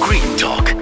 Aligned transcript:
Green 0.00 0.36
Talk. 0.36 0.74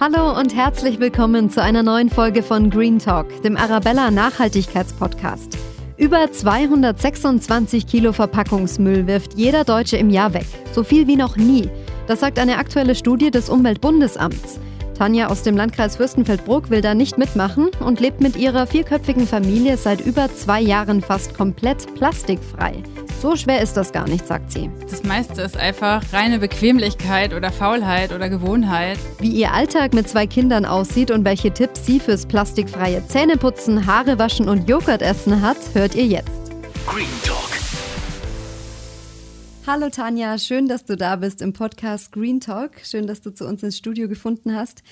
Hallo 0.00 0.38
und 0.38 0.54
herzlich 0.54 0.98
willkommen 0.98 1.50
zu 1.50 1.62
einer 1.62 1.82
neuen 1.82 2.10
Folge 2.10 2.42
von 2.42 2.70
Green 2.70 2.98
Talk, 2.98 3.42
dem 3.42 3.56
Arabella 3.56 4.10
Nachhaltigkeitspodcast. 4.10 5.56
Über 5.96 6.30
226 6.30 7.86
Kilo 7.86 8.12
Verpackungsmüll 8.12 9.06
wirft 9.06 9.34
jeder 9.34 9.64
Deutsche 9.64 9.96
im 9.96 10.10
Jahr 10.10 10.34
weg. 10.34 10.46
So 10.72 10.82
viel 10.84 11.06
wie 11.06 11.16
noch 11.16 11.36
nie. 11.36 11.68
Das 12.06 12.20
sagt 12.20 12.38
eine 12.38 12.58
aktuelle 12.58 12.94
Studie 12.94 13.30
des 13.30 13.48
Umweltbundesamts. 13.48 14.58
Tanja 14.96 15.28
aus 15.28 15.42
dem 15.42 15.56
Landkreis 15.56 15.96
Fürstenfeldbruck 15.96 16.70
will 16.70 16.80
da 16.80 16.94
nicht 16.94 17.18
mitmachen 17.18 17.70
und 17.80 18.00
lebt 18.00 18.20
mit 18.20 18.36
ihrer 18.36 18.66
vierköpfigen 18.66 19.26
Familie 19.26 19.76
seit 19.76 20.00
über 20.00 20.34
zwei 20.34 20.60
Jahren 20.60 21.00
fast 21.00 21.36
komplett 21.36 21.94
plastikfrei. 21.94 22.82
So 23.20 23.34
schwer 23.34 23.60
ist 23.60 23.76
das 23.76 23.90
gar 23.92 24.08
nicht, 24.08 24.28
sagt 24.28 24.52
sie. 24.52 24.70
Das 24.88 25.02
meiste 25.02 25.42
ist 25.42 25.56
einfach 25.56 26.04
reine 26.12 26.38
Bequemlichkeit 26.38 27.34
oder 27.34 27.50
Faulheit 27.50 28.12
oder 28.12 28.28
Gewohnheit. 28.28 28.96
Wie 29.18 29.30
ihr 29.30 29.52
Alltag 29.52 29.92
mit 29.92 30.08
zwei 30.08 30.28
Kindern 30.28 30.64
aussieht 30.64 31.10
und 31.10 31.24
welche 31.24 31.52
Tipps 31.52 31.84
sie 31.84 31.98
fürs 31.98 32.26
plastikfreie 32.26 33.04
Zähneputzen, 33.08 33.86
Haare 33.86 34.20
waschen 34.20 34.48
und 34.48 34.68
Joghurt 34.68 35.02
essen 35.02 35.42
hat, 35.42 35.56
hört 35.72 35.96
ihr 35.96 36.06
jetzt. 36.06 36.52
Green 36.86 37.08
Talk. 37.24 37.50
Hallo 39.66 39.90
Tanja, 39.90 40.38
schön, 40.38 40.68
dass 40.68 40.84
du 40.84 40.96
da 40.96 41.16
bist 41.16 41.42
im 41.42 41.52
Podcast 41.52 42.12
Green 42.12 42.38
Talk. 42.38 42.70
Schön, 42.84 43.08
dass 43.08 43.20
du 43.20 43.34
zu 43.34 43.48
uns 43.48 43.64
ins 43.64 43.76
Studio 43.76 44.08
gefunden 44.08 44.54
hast. 44.54 44.84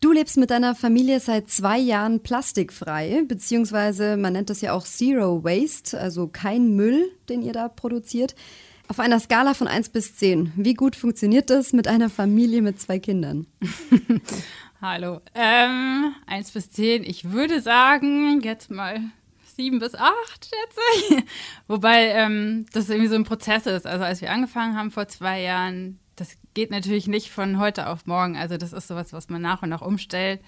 Du 0.00 0.12
lebst 0.12 0.36
mit 0.36 0.50
deiner 0.50 0.76
Familie 0.76 1.18
seit 1.18 1.50
zwei 1.50 1.76
Jahren 1.76 2.22
plastikfrei, 2.22 3.24
beziehungsweise 3.26 4.16
man 4.16 4.32
nennt 4.32 4.48
das 4.48 4.60
ja 4.60 4.72
auch 4.72 4.84
Zero 4.84 5.42
Waste, 5.42 5.98
also 5.98 6.28
kein 6.28 6.76
Müll, 6.76 7.10
den 7.28 7.42
ihr 7.42 7.52
da 7.52 7.68
produziert. 7.68 8.36
Auf 8.86 9.00
einer 9.00 9.18
Skala 9.18 9.54
von 9.54 9.66
1 9.66 9.88
bis 9.88 10.14
10, 10.14 10.52
wie 10.54 10.74
gut 10.74 10.94
funktioniert 10.94 11.50
das 11.50 11.72
mit 11.72 11.88
einer 11.88 12.10
Familie 12.10 12.62
mit 12.62 12.80
zwei 12.80 13.00
Kindern? 13.00 13.48
Hallo. 14.80 15.20
Ähm, 15.34 16.14
1 16.26 16.52
bis 16.52 16.70
10, 16.70 17.02
ich 17.02 17.32
würde 17.32 17.60
sagen, 17.60 18.40
jetzt 18.42 18.70
mal 18.70 19.00
7 19.56 19.80
bis 19.80 19.96
8, 19.96 20.14
schätze 20.44 21.16
ich. 21.16 21.24
Wobei 21.66 22.12
ähm, 22.12 22.66
das 22.72 22.88
irgendwie 22.88 23.08
so 23.08 23.16
ein 23.16 23.24
Prozess 23.24 23.66
ist. 23.66 23.84
Also 23.84 24.04
als 24.04 24.20
wir 24.20 24.30
angefangen 24.30 24.76
haben 24.76 24.92
vor 24.92 25.08
zwei 25.08 25.42
Jahren, 25.42 25.98
geht 26.58 26.72
natürlich 26.72 27.06
nicht 27.06 27.30
von 27.30 27.60
heute 27.60 27.86
auf 27.86 28.06
morgen. 28.06 28.36
Also 28.36 28.56
das 28.56 28.72
ist 28.72 28.88
sowas, 28.88 29.12
was 29.12 29.28
man 29.28 29.40
nach 29.40 29.62
und 29.62 29.68
nach 29.68 29.80
umstellt. 29.80 30.40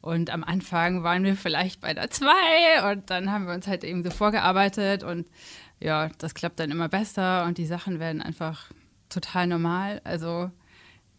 Und 0.00 0.30
am 0.30 0.44
Anfang 0.44 1.02
waren 1.02 1.24
wir 1.24 1.34
vielleicht 1.34 1.80
bei 1.80 1.94
der 1.94 2.10
2 2.10 2.92
und 2.92 3.10
dann 3.10 3.32
haben 3.32 3.48
wir 3.48 3.52
uns 3.52 3.66
halt 3.66 3.82
eben 3.82 4.04
so 4.04 4.10
vorgearbeitet 4.10 5.02
und 5.02 5.26
ja, 5.80 6.10
das 6.18 6.34
klappt 6.34 6.60
dann 6.60 6.70
immer 6.70 6.88
besser 6.88 7.44
und 7.44 7.58
die 7.58 7.66
Sachen 7.66 7.98
werden 7.98 8.22
einfach 8.22 8.70
total 9.08 9.48
normal. 9.48 10.00
Also 10.04 10.48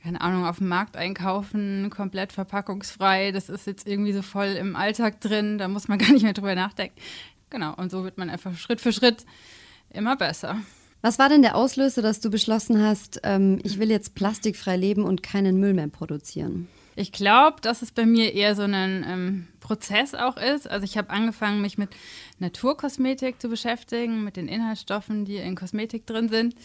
keine 0.02 0.22
Ahnung, 0.22 0.46
auf 0.46 0.60
dem 0.60 0.70
Markt 0.70 0.96
einkaufen, 0.96 1.90
komplett 1.90 2.32
verpackungsfrei. 2.32 3.34
Das 3.34 3.50
ist 3.50 3.68
jetzt 3.68 3.86
irgendwie 3.86 4.14
so 4.14 4.22
voll 4.22 4.56
im 4.58 4.78
Alltag 4.78 5.20
drin, 5.20 5.58
da 5.58 5.68
muss 5.68 5.90
man 5.90 5.98
gar 6.00 6.14
nicht 6.14 6.24
mehr 6.24 6.32
drüber 6.32 6.56
nachdenken. 6.56 6.96
Genau, 7.50 7.74
und 7.76 7.92
so 7.92 8.06
wird 8.06 8.18
man 8.18 8.30
einfach 8.30 8.56
Schritt 8.56 8.80
für 8.80 8.94
Schritt 8.94 9.26
immer 9.90 10.16
besser. 10.16 10.62
Was 11.02 11.20
war 11.20 11.30
denn 11.30 11.42
der 11.42 11.56
Auslöser, 11.56 12.02
dass 12.02 12.20
du 12.20 12.30
beschlossen 12.30 12.82
hast, 12.82 13.22
ähm, 13.24 13.60
ich 13.64 13.80
will 13.80 13.92
jetzt 13.92 14.16
plastikfrei 14.16 14.78
leben 14.78 15.04
und 15.04 15.24
keinen 15.24 15.60
Müll 15.60 15.74
mehr 15.74 15.88
produzieren? 15.88 16.68
Ich 16.96 17.12
glaube, 17.12 17.62
dass 17.62 17.84
es 17.84 17.92
bei 17.92 18.08
mir 18.08 18.34
eher 18.34 18.56
so 18.56 18.64
ein 18.64 19.06
ähm, 19.08 19.48
Prozess 19.60 20.16
auch 20.16 20.36
ist. 20.36 20.68
Also 20.68 20.84
ich 20.84 20.98
habe 20.98 21.12
angefangen, 21.12 21.62
mich 21.62 21.78
mit 21.78 21.90
Naturkosmetik 22.40 23.40
zu 23.40 23.50
beschäftigen, 23.50 24.24
mit 24.24 24.36
den 24.36 24.48
Inhaltsstoffen, 24.48 25.24
die 25.24 25.36
in 25.36 25.56
Kosmetik 25.56 26.08
drin 26.08 26.28
sind, 26.28 26.56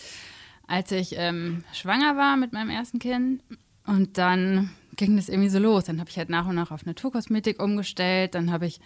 als 0.67 0.91
ich 0.91 1.17
ähm, 1.19 1.65
schwanger 1.75 2.17
war 2.17 2.39
mit 2.39 2.55
meinem 2.55 2.71
ersten 2.71 2.99
Kind. 2.99 3.43
Und 3.87 4.17
dann 4.17 4.71
ging 4.97 5.17
das 5.17 5.29
irgendwie 5.29 5.51
so 5.51 5.59
los. 5.59 5.85
Dann 5.85 6.01
habe 6.01 6.09
ich 6.09 6.17
halt 6.17 6.31
nach 6.31 6.47
und 6.49 6.55
nach 6.55 6.71
auf 6.71 6.87
Naturkosmetik 6.87 7.63
umgestellt. 7.63 8.35
Dann 8.35 8.53
habe 8.53 8.67
ich 8.67 8.81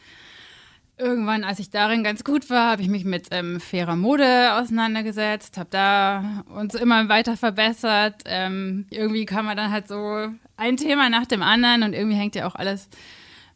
Irgendwann, 0.98 1.44
als 1.44 1.58
ich 1.58 1.68
darin 1.68 2.02
ganz 2.02 2.24
gut 2.24 2.48
war, 2.48 2.70
habe 2.70 2.80
ich 2.80 2.88
mich 2.88 3.04
mit 3.04 3.26
ähm, 3.30 3.60
fairer 3.60 3.96
Mode 3.96 4.54
auseinandergesetzt, 4.54 5.58
habe 5.58 5.68
da 5.70 6.42
uns 6.54 6.74
immer 6.74 7.10
weiter 7.10 7.36
verbessert. 7.36 8.22
Ähm, 8.24 8.86
irgendwie 8.88 9.26
kam 9.26 9.44
man 9.44 9.58
dann 9.58 9.70
halt 9.70 9.88
so 9.88 10.28
ein 10.56 10.76
Thema 10.78 11.10
nach 11.10 11.26
dem 11.26 11.42
anderen 11.42 11.82
und 11.82 11.92
irgendwie 11.92 12.16
hängt 12.16 12.34
ja 12.34 12.46
auch 12.46 12.54
alles 12.54 12.88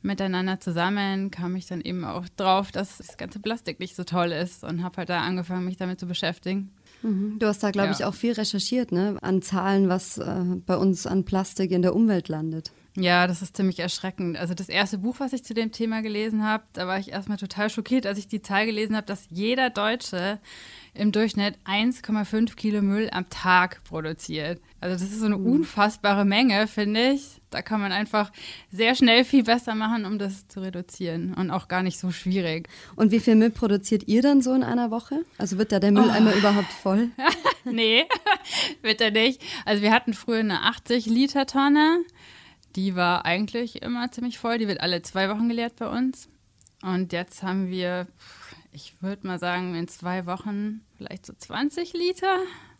miteinander 0.03 0.61
zusammen. 0.61 1.31
Kam 1.31 1.57
ich 1.57 1.67
dann 1.67 1.81
eben 1.81 2.05
auch 2.05 2.27
drauf, 2.37 2.73
dass 2.73 2.99
das 2.99 3.17
ganze 3.17 3.39
Plastik 3.39 3.81
nicht 3.81 3.97
so 3.97 4.05
toll 4.05 4.33
ist 4.33 4.63
und 4.63 4.83
habe 4.83 4.99
halt 4.99 5.09
da 5.09 5.21
angefangen, 5.23 5.65
mich 5.65 5.79
damit 5.79 5.99
zu 5.99 6.07
beschäftigen. 6.07 6.71
Mhm. 7.03 7.39
Du 7.39 7.47
hast 7.47 7.63
da, 7.63 7.71
glaube 7.71 7.89
Ja. 7.89 7.95
ich, 7.95 8.05
auch 8.05 8.15
viel 8.15 8.33
recherchiert, 8.33 8.93
ne? 8.93 9.17
An 9.23 9.41
Zahlen, 9.41 9.89
was 9.89 10.19
äh, 10.19 10.45
bei 10.67 10.77
uns 10.77 11.07
an 11.07 11.25
Plastik 11.25 11.71
in 11.71 11.81
der 11.81 11.97
Umwelt 11.97 12.29
landet. 12.29 12.71
Ja, 12.97 13.29
das 13.29 13.41
ist 13.41 13.57
ziemlich 13.57 13.79
erschreckend. 13.79 14.37
Also 14.37 14.55
das 14.55 14.69
erste 14.69 14.99
Buch, 14.99 15.17
was 15.19 15.33
ich 15.33 15.45
zu 15.45 15.55
dem 15.55 15.71
Thema 15.71 16.03
gelesen 16.03 16.45
habe, 16.45 16.65
da 16.73 16.89
war 16.89 16.99
ich 16.99 17.13
erstmal 17.13 17.39
total 17.39 17.71
schockiert, 17.71 18.05
als 18.05 18.19
ich 18.19 18.27
die 18.27 18.43
Zahl 18.43 18.67
gelesen 18.67 18.97
habe, 18.97 19.07
dass 19.07 19.27
jeder 19.31 19.71
Deutsche 19.71 20.41
im 20.93 21.13
Durchschnitt 21.13 21.57
1,5 21.65 22.57
Kilo 22.57 22.83
Müll 22.83 23.09
am 23.13 23.31
Tag 23.31 23.83
produziert. 23.85 24.61
Also 24.81 24.95
das 24.95 25.03
ist 25.03 25.21
so 25.21 25.27
eine 25.27 25.37
unfassbare 25.37 26.25
Menge, 26.25 26.67
finde 26.67 27.13
ich. 27.13 27.41
Da 27.51 27.63
kann 27.63 27.81
man 27.81 27.93
einfach 27.93 28.33
sehr 28.73 28.95
schnell 28.97 29.25
viel 29.25 29.45
besser 29.45 29.75
machen, 29.77 30.05
um 30.05 30.19
das 30.19 30.49
zu 30.49 30.61
reduzieren 30.61 31.35
und 31.35 31.51
auch 31.51 31.69
gar 31.69 31.83
nicht 31.83 31.99
so 31.99 32.11
schwierig. 32.11 32.69
Und 32.97 33.13
wie 33.13 33.21
viel 33.21 33.37
Müll 33.37 33.51
produziert 33.51 34.09
ihr 34.09 34.23
dann 34.23 34.43
so 34.43 34.53
in 34.53 34.65
einer 34.65 34.91
Woche? 34.91 35.25
Also 35.39 35.59
wird 35.59 35.71
da 35.71 35.79
der 35.79 35.93
Mülleimer 35.93 36.35
überhaupt 36.35 36.73
voll? 36.73 37.11
nee, 37.65 38.05
wird 38.83 39.01
er 39.01 39.13
nicht. 39.13 39.41
Also 39.65 39.83
wir 39.83 39.93
hatten 39.93 40.13
früher 40.13 40.41
eine 40.41 40.61
80-Liter-Tonne. 40.71 42.01
Die 42.77 42.95
war 42.95 43.25
eigentlich 43.25 43.83
immer 43.83 44.11
ziemlich 44.11 44.39
voll. 44.39 44.59
Die 44.59 44.69
wird 44.69 44.81
alle 44.81 45.03
zwei 45.03 45.29
Wochen 45.29 45.49
geleert 45.49 45.77
bei 45.77 45.89
uns. 45.89 46.29
Und 46.83 47.13
jetzt 47.13 47.43
haben 47.43 47.69
wir, 47.69 48.07
ich 48.73 48.95
würde 49.01 49.27
mal 49.27 49.39
sagen, 49.39 49.75
in 49.75 49.89
zwei 49.89 50.27
Wochen 50.27 50.81
vielleicht 50.97 51.27
so 51.27 51.33
20 51.37 51.93
Liter. 51.93 52.39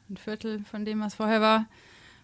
Ein 0.09 0.17
Viertel 0.17 0.65
von 0.71 0.85
dem, 0.85 1.01
was 1.01 1.15
vorher 1.15 1.41
war. 1.41 1.67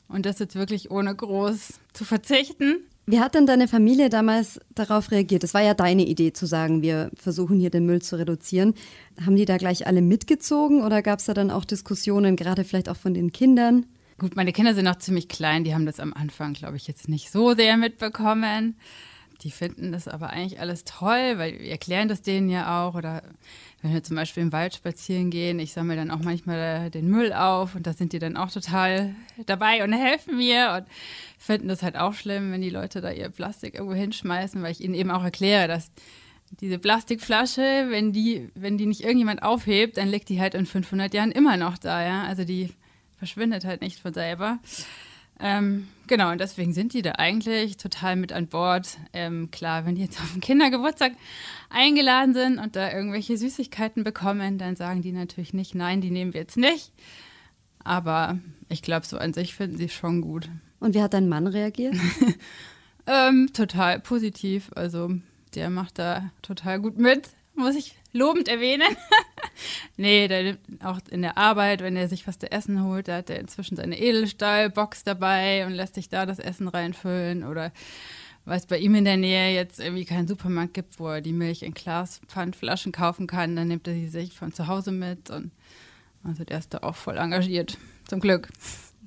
Und 0.09 0.27
das 0.27 0.39
jetzt 0.39 0.55
wirklich 0.55 0.91
ohne 0.91 1.15
groß 1.15 1.75
zu 1.93 2.05
verzichten. 2.05 2.87
Wie 3.09 3.21
hat 3.21 3.35
denn 3.37 3.47
deine 3.47 3.69
Familie 3.69 4.09
damals 4.09 4.61
darauf 4.75 5.13
reagiert? 5.13 5.45
Es 5.45 5.55
war 5.55 5.63
ja 5.63 5.75
deine 5.75 6.05
Idee 6.05 6.33
zu 6.33 6.47
sagen, 6.47 6.83
wir 6.83 7.11
versuchen 7.15 7.61
hier 7.61 7.71
den 7.71 7.87
Müll 7.87 8.03
zu 8.03 8.17
reduzieren. 8.17 8.75
Haben 9.25 9.37
die 9.37 9.45
da 9.45 9.59
gleich 9.59 9.87
alle 9.87 10.03
mitgezogen 10.03 10.83
oder 10.83 11.03
gab 11.03 11.21
es 11.21 11.27
da 11.27 11.35
dann 11.35 11.53
auch 11.53 11.65
Diskussionen, 11.65 12.35
gerade 12.35 12.65
vielleicht 12.65 12.89
auch 12.89 12.97
von 12.97 13.15
den 13.15 13.31
Kindern? 13.33 13.87
Gut, 14.19 14.35
meine 14.35 14.53
Kinder 14.53 14.75
sind 14.75 14.87
noch 14.87 14.97
ziemlich 14.97 15.29
klein, 15.29 15.65
die 15.65 15.75
haben 15.75 15.85
das 15.85 16.01
am 16.01 16.15
Anfang, 16.15 16.55
glaube 16.55 16.77
ich, 16.77 16.87
jetzt 16.87 17.09
nicht 17.09 17.31
so 17.31 17.55
sehr 17.55 17.77
mitbekommen. 17.77 18.77
Die 19.43 19.51
finden 19.51 19.93
das 19.93 20.09
aber 20.09 20.31
eigentlich 20.31 20.59
alles 20.59 20.85
toll, 20.85 21.35
weil 21.37 21.59
wir 21.59 21.71
erklären 21.71 22.09
das 22.09 22.23
denen 22.23 22.49
ja 22.49 22.87
auch. 22.87 22.95
Oder 22.95 23.23
wenn 23.83 23.93
wir 23.93 24.03
zum 24.03 24.17
Beispiel 24.17 24.43
im 24.43 24.53
Wald 24.53 24.75
spazieren 24.75 25.29
gehen, 25.29 25.59
ich 25.59 25.75
sammle 25.75 25.97
dann 25.97 26.11
auch 26.11 26.21
manchmal 26.21 26.91
den 26.91 27.11
Müll 27.11 27.35
auf 27.35 27.75
und 27.75 27.87
da 27.87 27.93
sind 27.93 28.15
die 28.15 28.19
dann 28.19 28.39
auch 28.39 28.51
total 28.51 29.15
dabei 29.45 29.85
und 29.85 29.93
helfen 29.93 30.39
mir 30.39 30.73
und 30.79 30.87
finden 31.39 31.69
das 31.69 31.83
halt 31.83 31.97
auch 31.97 32.15
schlimm, 32.15 32.53
wenn 32.53 32.63
die 32.63 32.71
Leute 32.71 33.03
da 33.03 33.11
ihr 33.11 33.29
Plastik 33.29 33.75
irgendwo 33.75 33.95
hinschmeißen, 33.95 34.63
weil 34.63 34.73
ich 34.73 34.81
ihnen 34.81 34.95
eben 34.95 35.11
auch 35.11 35.25
erkläre, 35.25 35.69
dass 35.69 35.91
diese 36.61 36.79
Plastikflasche, 36.79 37.89
wenn 37.91 38.13
die, 38.15 38.49
wenn 38.55 38.79
die 38.79 38.87
nicht 38.87 39.03
irgendjemand 39.03 39.43
aufhebt, 39.43 39.99
dann 39.99 40.09
liegt 40.09 40.31
die 40.31 40.41
halt 40.41 40.55
in 40.55 40.65
500 40.65 41.13
Jahren 41.13 41.33
immer 41.33 41.59
noch 41.59 41.77
da, 41.77 42.03
ja. 42.03 42.23
Also 42.23 42.45
die 42.45 42.71
verschwindet 43.19 43.65
halt 43.65 43.81
nicht 43.81 44.01
von 44.01 44.15
selber. 44.15 44.59
Ähm, 45.39 45.89
genau, 46.07 46.33
und 46.33 46.41
deswegen 46.41 46.73
sind 46.73 46.95
die 46.95 47.03
da 47.03 47.13
eigentlich 47.13 47.77
total 47.77 48.17
mit 48.17 48.33
an 48.33 48.47
Bord. 48.47 48.97
Ähm, 49.13 49.51
klar, 49.51 49.85
wenn 49.85 49.95
die 49.95 50.03
jetzt 50.03 50.21
auf 50.21 50.33
den 50.33 50.41
Kindergeburtstag 50.41 51.13
eingeladen 51.69 52.33
sind 52.33 52.59
und 52.59 52.75
da 52.75 52.91
irgendwelche 52.93 53.37
Süßigkeiten 53.37 54.03
bekommen, 54.03 54.57
dann 54.57 54.77
sagen 54.77 55.03
die 55.03 55.13
natürlich 55.13 55.53
nicht, 55.53 55.75
nein, 55.75 56.01
die 56.01 56.11
nehmen 56.11 56.33
wir 56.33 56.41
jetzt 56.41 56.57
nicht. 56.57 56.93
Aber 57.85 58.39
ich 58.69 58.83
glaube, 58.83 59.07
so 59.07 59.19
an 59.19 59.35
sich 59.35 59.55
finden 59.55 59.77
sie 59.77 59.85
es 59.85 59.93
schon 59.93 60.23
gut. 60.23 60.49
Und 60.81 60.95
wie 60.95 61.03
hat 61.03 61.15
dein 61.15 61.29
Mann 61.29 61.47
reagiert? 61.47 61.95
Ähm, 63.07 63.51
total 63.53 64.01
positiv. 64.01 64.71
Also 64.75 65.11
der 65.55 65.71
macht 65.71 65.99
da 65.99 66.31
total 66.43 66.81
gut 66.81 66.99
mit, 66.99 67.31
muss 67.55 67.77
ich 67.77 67.97
lobend 68.13 68.49
erwähnen. 68.49 68.89
nee, 69.97 70.29
der 70.29 70.43
nimmt 70.43 70.85
auch 70.85 71.01
in 71.11 71.23
der 71.23 71.39
Arbeit, 71.39 71.83
wenn 71.83 71.97
er 71.97 72.09
sich 72.09 72.27
was 72.27 72.39
zu 72.39 72.51
essen 72.51 72.85
holt, 72.85 73.09
da 73.09 73.17
hat 73.17 73.31
er 73.31 73.41
inzwischen 73.41 73.77
seine 73.77 73.99
Edelstahlbox 73.99 75.05
dabei 75.05 75.67
und 75.67 75.73
lässt 75.73 75.95
sich 75.95 76.09
da 76.09 76.27
das 76.27 76.39
Essen 76.39 76.69
reinfüllen. 76.69 77.45
Oder 77.45 77.73
weil 78.45 78.59
es 78.59 78.67
bei 78.67 78.79
ihm 78.79 78.95
in 78.95 79.05
der 79.05 79.17
Nähe 79.17 79.55
jetzt 79.55 79.81
irgendwie 79.81 80.05
keinen 80.05 80.29
Supermarkt 80.29 80.75
gibt, 80.75 81.01
wo 81.01 81.09
er 81.09 81.21
die 81.21 81.33
Milch 81.33 81.63
in 81.63 81.75
Glaspfandflaschen 81.75 82.93
kaufen 82.93 83.27
kann, 83.27 83.57
dann 83.57 83.69
nimmt 83.69 83.89
er 83.89 83.95
sie 83.95 84.09
sich 84.09 84.33
von 84.33 84.53
zu 84.53 84.67
Hause 84.69 84.93
mit. 84.93 85.31
Und 85.31 85.51
also 86.23 86.45
der 86.45 86.59
ist 86.59 86.73
da 86.73 86.79
auch 86.79 86.97
voll 86.97 87.19
engagiert. 87.19 87.77
Zum 88.09 88.21
Glück. 88.21 88.49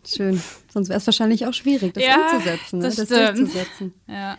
Schön. 0.06 0.42
Sonst 0.72 0.90
wäre 0.90 0.98
es 0.98 1.08
wahrscheinlich 1.08 1.46
auch 1.46 1.54
schwierig, 1.54 1.94
das 1.94 2.04
Ja, 2.04 2.32
umzusetzen, 2.32 2.80
ne? 2.80 2.86
das 2.86 2.96
das 2.96 3.10
durchzusetzen. 3.10 3.94
Ja. 4.08 4.38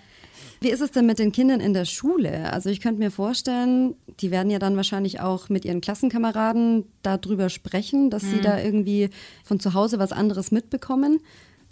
Wie 0.60 0.70
ist 0.70 0.82
es 0.82 0.90
denn 0.90 1.06
mit 1.06 1.18
den 1.18 1.32
Kindern 1.32 1.60
in 1.60 1.72
der 1.72 1.86
Schule? 1.86 2.52
Also 2.52 2.68
ich 2.68 2.80
könnte 2.80 3.00
mir 3.00 3.10
vorstellen, 3.10 3.94
die 4.20 4.30
werden 4.30 4.50
ja 4.50 4.58
dann 4.58 4.76
wahrscheinlich 4.76 5.20
auch 5.20 5.48
mit 5.48 5.64
ihren 5.64 5.80
Klassenkameraden 5.80 6.84
darüber 7.02 7.48
sprechen, 7.48 8.10
dass 8.10 8.22
sie 8.22 8.40
da 8.42 8.60
irgendwie 8.60 9.08
von 9.42 9.58
zu 9.58 9.72
Hause 9.72 9.98
was 9.98 10.12
anderes 10.12 10.50
mitbekommen. 10.50 11.20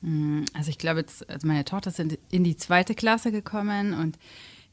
Mm, 0.00 0.44
also 0.54 0.70
ich 0.70 0.78
glaube 0.78 1.00
jetzt, 1.00 1.28
also 1.28 1.46
meine 1.46 1.66
Tochter 1.66 1.90
ist 1.90 1.98
in 1.98 2.44
die 2.44 2.56
zweite 2.56 2.94
Klasse 2.94 3.30
gekommen 3.30 3.92
und 3.92 4.18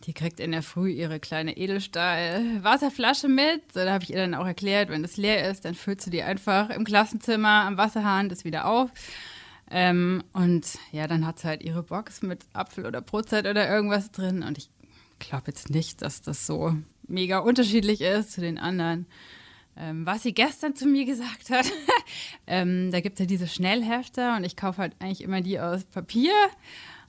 die 0.06 0.14
kriegt 0.14 0.40
in 0.40 0.52
der 0.52 0.62
Früh 0.62 0.92
ihre 0.92 1.20
kleine 1.20 1.58
Edelstahl-Wasserflasche 1.58 3.28
mit. 3.28 3.74
So, 3.74 3.80
da 3.80 3.94
habe 3.94 4.04
ich 4.04 4.12
ihr 4.12 4.18
dann 4.18 4.36
auch 4.36 4.46
erklärt, 4.46 4.90
wenn 4.90 5.02
das 5.02 5.18
leer 5.18 5.50
ist, 5.50 5.66
dann 5.66 5.74
füllst 5.74 6.06
du 6.06 6.12
die 6.12 6.22
einfach 6.22 6.70
im 6.70 6.86
Klassenzimmer 6.86 7.66
am 7.66 7.78
Wasserhahn 7.78 8.30
das 8.30 8.46
wieder 8.46 8.66
auf. 8.66 8.92
Ähm, 9.72 10.24
und 10.34 10.78
ja, 10.92 11.08
dann 11.08 11.26
hat 11.26 11.40
sie 11.40 11.48
halt 11.48 11.64
ihre 11.64 11.84
Box 11.84 12.22
mit 12.22 12.46
Apfel 12.54 12.86
oder 12.86 13.02
Brotzeit 13.02 13.48
oder 13.48 13.68
irgendwas 13.70 14.12
drin. 14.12 14.44
Und 14.44 14.58
ich 14.58 14.70
glaube 15.20 15.46
jetzt 15.48 15.70
nicht, 15.70 16.02
dass 16.02 16.22
das 16.22 16.46
so 16.46 16.76
mega 17.08 17.40
unterschiedlich 17.40 18.02
ist 18.02 18.32
zu 18.32 18.42
den 18.42 18.58
anderen. 18.58 19.08
Ähm, 19.78 20.06
was 20.06 20.24
sie 20.24 20.34
gestern 20.34 20.76
zu 20.76 20.86
mir 20.86 21.06
gesagt 21.06 21.50
hat, 21.50 21.66
ähm, 22.48 22.92
da 22.92 23.02
gibt 23.02 23.16
es 23.16 23.20
ja 23.22 23.26
diese 23.26 23.48
Schnellhefter 23.48 24.38
und 24.38 24.44
ich 24.44 24.56
kaufe 24.56 24.82
halt 24.82 24.94
eigentlich 25.00 25.22
immer 25.22 25.42
die 25.42 25.60
aus 25.60 25.84
Papier. 25.84 26.34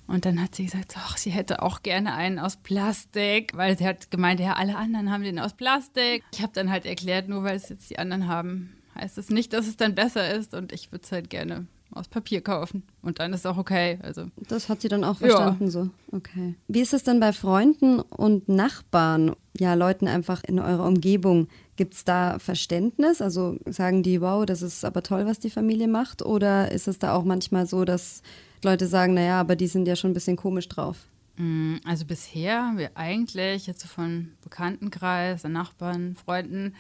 Und 0.09 0.25
dann 0.25 0.41
hat 0.41 0.55
sie 0.55 0.65
gesagt, 0.65 0.95
ach, 0.97 1.17
sie 1.17 1.31
hätte 1.31 1.63
auch 1.63 1.83
gerne 1.83 2.15
einen 2.15 2.39
aus 2.39 2.57
Plastik, 2.57 3.57
weil 3.57 3.77
sie 3.77 3.87
hat 3.87 4.11
gemeint, 4.11 4.39
ja, 4.39 4.55
alle 4.55 4.77
anderen 4.77 5.11
haben 5.11 5.25
den 5.25 5.41
aus 5.41 5.55
Plastik. 5.55 6.23
Ich 6.33 6.43
habe 6.43 6.53
dann 6.53 6.71
halt 6.71 6.87
erklärt, 6.87 7.29
nur 7.29 7.43
weil 7.43 7.57
es 7.57 7.69
jetzt 7.69 7.91
die 7.91 7.99
anderen 7.99 8.29
haben, 8.29 8.77
heißt 8.95 9.19
es 9.19 9.31
nicht, 9.31 9.53
dass 9.53 9.67
es 9.67 9.77
dann 9.77 9.97
besser 9.97 10.33
ist 10.33 10.55
und 10.55 10.73
ich 10.73 10.93
würde 10.93 11.05
es 11.05 11.13
halt 11.13 11.29
gerne 11.29 11.67
aus 11.97 12.09
Papier 12.09 12.41
kaufen. 12.41 12.83
Und 13.03 13.19
dann 13.19 13.33
ist 13.33 13.47
auch 13.47 13.57
okay. 13.57 13.99
Also. 14.03 14.27
Das 14.49 14.69
hat 14.69 14.81
sie 14.81 14.89
dann 14.89 15.05
auch 15.05 15.19
verstanden 15.19 15.65
ja. 15.65 15.71
so. 15.71 15.91
Okay. 16.13 16.55
Wie 16.69 16.81
ist 16.81 16.95
es 16.95 17.03
denn 17.03 17.21
bei 17.21 17.33
Freunden 17.33 18.01
und 18.01 18.49
Nachbarn, 18.49 19.35
ja, 19.59 19.75
Leuten 19.75 20.09
einfach 20.09 20.45
in 20.45 20.59
eurer 20.59 20.87
Umgebung? 20.87 21.49
Gibt 21.77 21.95
es 21.95 22.05
da 22.05 22.39
Verständnis? 22.39 23.21
Also 23.21 23.59
sagen 23.67 24.03
die, 24.03 24.21
wow, 24.21 24.47
das 24.47 24.63
ist 24.63 24.85
aber 24.85 25.03
toll, 25.03 25.27
was 25.27 25.39
die 25.39 25.51
Familie 25.51 25.89
macht? 25.89 26.23
Oder 26.23 26.73
ist 26.73 26.89
es 26.89 26.99
da 26.99 27.15
auch 27.15 27.25
manchmal 27.25 27.67
so, 27.67 27.85
dass 27.85 28.23
Leute 28.63 28.87
sagen, 28.87 29.15
naja, 29.15 29.41
aber 29.41 29.57
die 29.57 29.67
sind 29.67 29.87
ja 29.87 29.97
schon 29.97 30.11
ein 30.11 30.15
bisschen 30.15 30.37
komisch 30.37 30.69
drauf? 30.69 30.97
Mm, 31.37 31.77
also 31.85 32.05
bisher 32.05 32.63
haben 32.63 32.79
wir 32.79 32.91
eigentlich 32.95 33.67
jetzt 33.67 33.81
so 33.81 33.89
von 33.89 34.33
Bekanntenkreis, 34.43 35.45
Nachbarn, 35.45 36.17
Freunden 36.17 36.75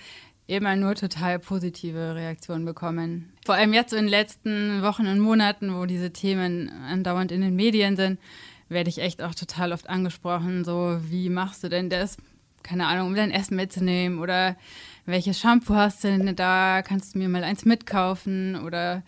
immer 0.46 0.76
nur 0.76 0.94
total 0.94 1.38
positive 1.38 2.14
Reaktionen 2.14 2.64
bekommen. 2.64 3.32
Vor 3.44 3.54
allem 3.54 3.72
jetzt 3.72 3.92
in 3.92 4.04
den 4.04 4.08
letzten 4.08 4.82
Wochen 4.82 5.06
und 5.06 5.18
Monaten, 5.18 5.74
wo 5.74 5.86
diese 5.86 6.12
Themen 6.12 6.70
andauernd 6.88 7.32
in 7.32 7.40
den 7.40 7.56
Medien 7.56 7.96
sind, 7.96 8.20
werde 8.68 8.90
ich 8.90 8.98
echt 8.98 9.22
auch 9.22 9.34
total 9.34 9.72
oft 9.72 9.88
angesprochen, 9.88 10.64
so 10.64 10.98
wie 11.08 11.28
machst 11.28 11.62
du 11.62 11.68
denn 11.68 11.90
das? 11.90 12.16
Keine 12.62 12.86
Ahnung, 12.86 13.08
um 13.08 13.14
dein 13.14 13.30
Essen 13.30 13.56
mitzunehmen 13.56 14.18
oder 14.18 14.56
welches 15.04 15.38
Shampoo 15.38 15.74
hast 15.74 16.02
du 16.02 16.08
denn 16.08 16.34
da? 16.34 16.82
Kannst 16.82 17.14
du 17.14 17.18
mir 17.18 17.28
mal 17.28 17.44
eins 17.44 17.64
mitkaufen 17.64 18.56
oder 18.56 19.04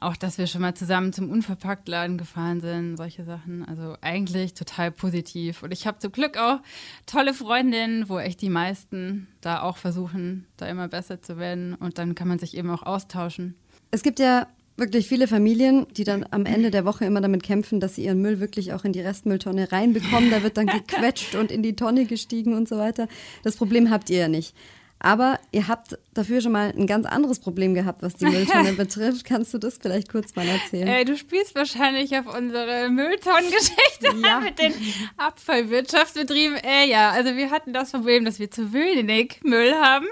auch, 0.00 0.16
dass 0.16 0.38
wir 0.38 0.46
schon 0.46 0.62
mal 0.62 0.74
zusammen 0.74 1.12
zum 1.12 1.30
Unverpacktladen 1.30 2.18
gefahren 2.18 2.60
sind, 2.60 2.96
solche 2.96 3.24
Sachen. 3.24 3.64
Also 3.66 3.96
eigentlich 4.00 4.54
total 4.54 4.90
positiv. 4.90 5.62
Und 5.62 5.72
ich 5.72 5.86
habe 5.86 5.98
zum 5.98 6.12
Glück 6.12 6.36
auch 6.38 6.60
tolle 7.06 7.34
Freundinnen, 7.34 8.08
wo 8.08 8.18
echt 8.18 8.40
die 8.40 8.48
meisten 8.48 9.28
da 9.40 9.62
auch 9.62 9.76
versuchen, 9.76 10.46
da 10.56 10.66
immer 10.66 10.88
besser 10.88 11.20
zu 11.20 11.38
werden. 11.38 11.74
Und 11.74 11.98
dann 11.98 12.14
kann 12.14 12.28
man 12.28 12.38
sich 12.38 12.56
eben 12.56 12.70
auch 12.70 12.82
austauschen. 12.82 13.54
Es 13.90 14.02
gibt 14.02 14.18
ja 14.18 14.46
wirklich 14.76 15.06
viele 15.06 15.28
Familien, 15.28 15.86
die 15.96 16.04
dann 16.04 16.24
am 16.30 16.46
Ende 16.46 16.70
der 16.70 16.84
Woche 16.84 17.04
immer 17.04 17.20
damit 17.20 17.42
kämpfen, 17.42 17.78
dass 17.80 17.96
sie 17.96 18.04
ihren 18.04 18.22
Müll 18.22 18.40
wirklich 18.40 18.72
auch 18.72 18.84
in 18.84 18.92
die 18.92 19.00
Restmülltonne 19.00 19.70
reinbekommen. 19.70 20.30
Da 20.30 20.42
wird 20.42 20.56
dann 20.56 20.66
gequetscht 20.88 21.34
und 21.34 21.52
in 21.52 21.62
die 21.62 21.76
Tonne 21.76 22.06
gestiegen 22.06 22.54
und 22.54 22.68
so 22.68 22.78
weiter. 22.78 23.06
Das 23.42 23.56
Problem 23.56 23.90
habt 23.90 24.10
ihr 24.10 24.18
ja 24.18 24.28
nicht. 24.28 24.56
Aber 25.02 25.40
ihr 25.50 25.66
habt 25.66 25.98
dafür 26.12 26.42
schon 26.42 26.52
mal 26.52 26.74
ein 26.76 26.86
ganz 26.86 27.06
anderes 27.06 27.40
Problem 27.40 27.72
gehabt, 27.72 28.02
was 28.02 28.16
die 28.16 28.26
Mülltonne 28.26 28.72
betrifft. 28.76 29.24
Kannst 29.24 29.54
du 29.54 29.58
das 29.58 29.78
vielleicht 29.78 30.10
kurz 30.10 30.36
mal 30.36 30.46
erzählen? 30.46 30.86
Äh, 30.86 31.04
du 31.06 31.16
spielst 31.16 31.54
wahrscheinlich 31.54 32.16
auf 32.18 32.26
unsere 32.26 32.90
Mülltonnengeschichte 32.90 34.14
ja. 34.22 34.40
mit 34.40 34.58
den 34.58 34.74
Abfallwirtschaftsbetrieben. 35.16 36.58
Äh, 36.58 36.90
ja, 36.90 37.10
also 37.10 37.34
wir 37.34 37.50
hatten 37.50 37.72
das 37.72 37.92
Problem, 37.92 38.26
dass 38.26 38.38
wir 38.38 38.50
zu 38.50 38.74
wenig 38.74 39.40
Müll 39.42 39.72
haben. 39.72 40.06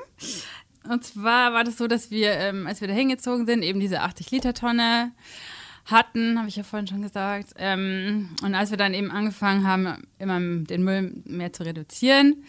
Und 0.89 1.05
zwar 1.05 1.53
war 1.53 1.65
das 1.65 1.77
so, 1.77 1.87
dass 1.87 2.11
wir, 2.11 2.33
ähm, 2.33 2.67
als 2.67 2.81
wir 2.81 2.89
da 2.89 2.95
hingezogen 2.95 3.45
sind, 3.45 3.63
eben 3.63 3.81
diese 3.81 4.01
80-Liter-Tonne 4.01 5.13
hatten, 5.85 6.39
habe 6.39 6.49
ich 6.49 6.57
ja 6.57 6.63
vorhin 6.63 6.87
schon 6.87 7.03
gesagt. 7.03 7.51
Ähm, 7.59 8.31
und 8.43 8.55
als 8.55 8.71
wir 8.71 8.79
dann 8.79 8.95
eben 8.95 9.11
angefangen 9.11 9.67
haben, 9.67 10.09
immer 10.19 10.41
den 10.41 10.83
Müll 10.83 11.13
mehr 11.27 11.53
zu 11.53 11.63
reduzieren, 11.65 12.45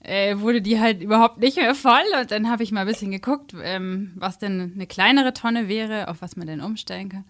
äh, 0.00 0.38
wurde 0.38 0.62
die 0.62 0.80
halt 0.80 1.02
überhaupt 1.02 1.38
nicht 1.38 1.56
mehr 1.56 1.74
voll. 1.74 2.04
Und 2.20 2.30
dann 2.30 2.50
habe 2.50 2.62
ich 2.62 2.72
mal 2.72 2.82
ein 2.82 2.86
bisschen 2.86 3.10
geguckt, 3.10 3.54
ähm, 3.62 4.12
was 4.16 4.38
denn 4.38 4.72
eine 4.74 4.86
kleinere 4.86 5.32
Tonne 5.32 5.68
wäre, 5.68 6.08
auf 6.08 6.22
was 6.22 6.36
man 6.36 6.46
denn 6.46 6.60
umstellen 6.60 7.08
kann. 7.08 7.24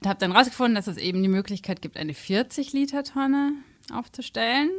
Und 0.00 0.08
habe 0.08 0.18
dann 0.18 0.32
rausgefunden, 0.32 0.74
dass 0.74 0.86
es 0.86 0.96
eben 0.96 1.22
die 1.22 1.28
Möglichkeit 1.28 1.82
gibt, 1.82 1.96
eine 1.96 2.12
40-Liter-Tonne 2.12 3.52
aufzustellen. 3.92 4.70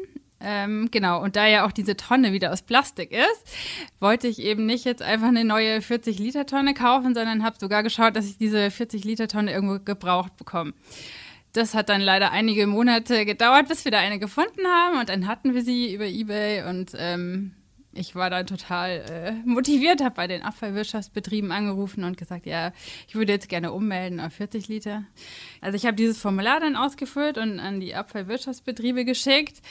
Ähm, 0.43 0.89
genau, 0.89 1.21
und 1.21 1.35
da 1.35 1.45
ja 1.45 1.65
auch 1.65 1.71
diese 1.71 1.95
Tonne 1.95 2.33
wieder 2.33 2.51
aus 2.51 2.63
Plastik 2.63 3.11
ist, 3.11 3.57
wollte 3.99 4.27
ich 4.27 4.39
eben 4.39 4.65
nicht 4.65 4.85
jetzt 4.85 5.03
einfach 5.03 5.27
eine 5.27 5.43
neue 5.43 5.79
40-Liter-Tonne 5.79 6.73
kaufen, 6.73 7.13
sondern 7.13 7.43
habe 7.43 7.57
sogar 7.59 7.83
geschaut, 7.83 8.15
dass 8.15 8.25
ich 8.25 8.37
diese 8.37 8.57
40-Liter-Tonne 8.57 9.51
irgendwo 9.51 9.77
gebraucht 9.83 10.35
bekomme. 10.37 10.73
Das 11.53 11.73
hat 11.73 11.89
dann 11.89 12.01
leider 12.01 12.31
einige 12.31 12.65
Monate 12.65 13.25
gedauert, 13.25 13.67
bis 13.67 13.83
wir 13.83 13.91
da 13.91 13.99
eine 13.99 14.19
gefunden 14.19 14.65
haben 14.65 14.99
und 14.99 15.09
dann 15.09 15.27
hatten 15.27 15.53
wir 15.53 15.63
sie 15.63 15.93
über 15.93 16.05
Ebay 16.05 16.63
und 16.63 16.91
ähm, 16.97 17.53
ich 17.93 18.15
war 18.15 18.29
dann 18.29 18.47
total 18.47 19.03
äh, 19.09 19.31
motiviert, 19.45 20.01
habe 20.01 20.15
bei 20.15 20.27
den 20.27 20.43
Abfallwirtschaftsbetrieben 20.43 21.51
angerufen 21.51 22.05
und 22.05 22.17
gesagt, 22.17 22.45
ja, 22.45 22.71
ich 23.07 23.15
würde 23.15 23.33
jetzt 23.33 23.49
gerne 23.49 23.73
ummelden 23.73 24.21
auf 24.21 24.33
40 24.33 24.69
Liter. 24.69 25.03
Also 25.59 25.75
ich 25.75 25.85
habe 25.85 25.95
dieses 25.95 26.17
Formular 26.17 26.61
dann 26.61 26.77
ausgefüllt 26.77 27.37
und 27.37 27.59
an 27.59 27.81
die 27.81 27.93
Abfallwirtschaftsbetriebe 27.93 29.03
geschickt. 29.03 29.61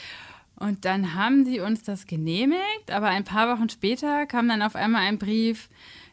Und 0.55 0.85
dann 0.85 1.15
haben 1.15 1.45
sie 1.45 1.59
uns 1.59 1.81
das 1.81 2.05
genehmigt, 2.05 2.91
aber 2.91 3.07
ein 3.07 3.23
paar 3.23 3.57
Wochen 3.57 3.69
später 3.69 4.27
kam 4.27 4.47
dann 4.47 4.61
auf 4.61 4.75
einmal 4.75 5.01
ein 5.01 5.17
Brief, 5.17 5.69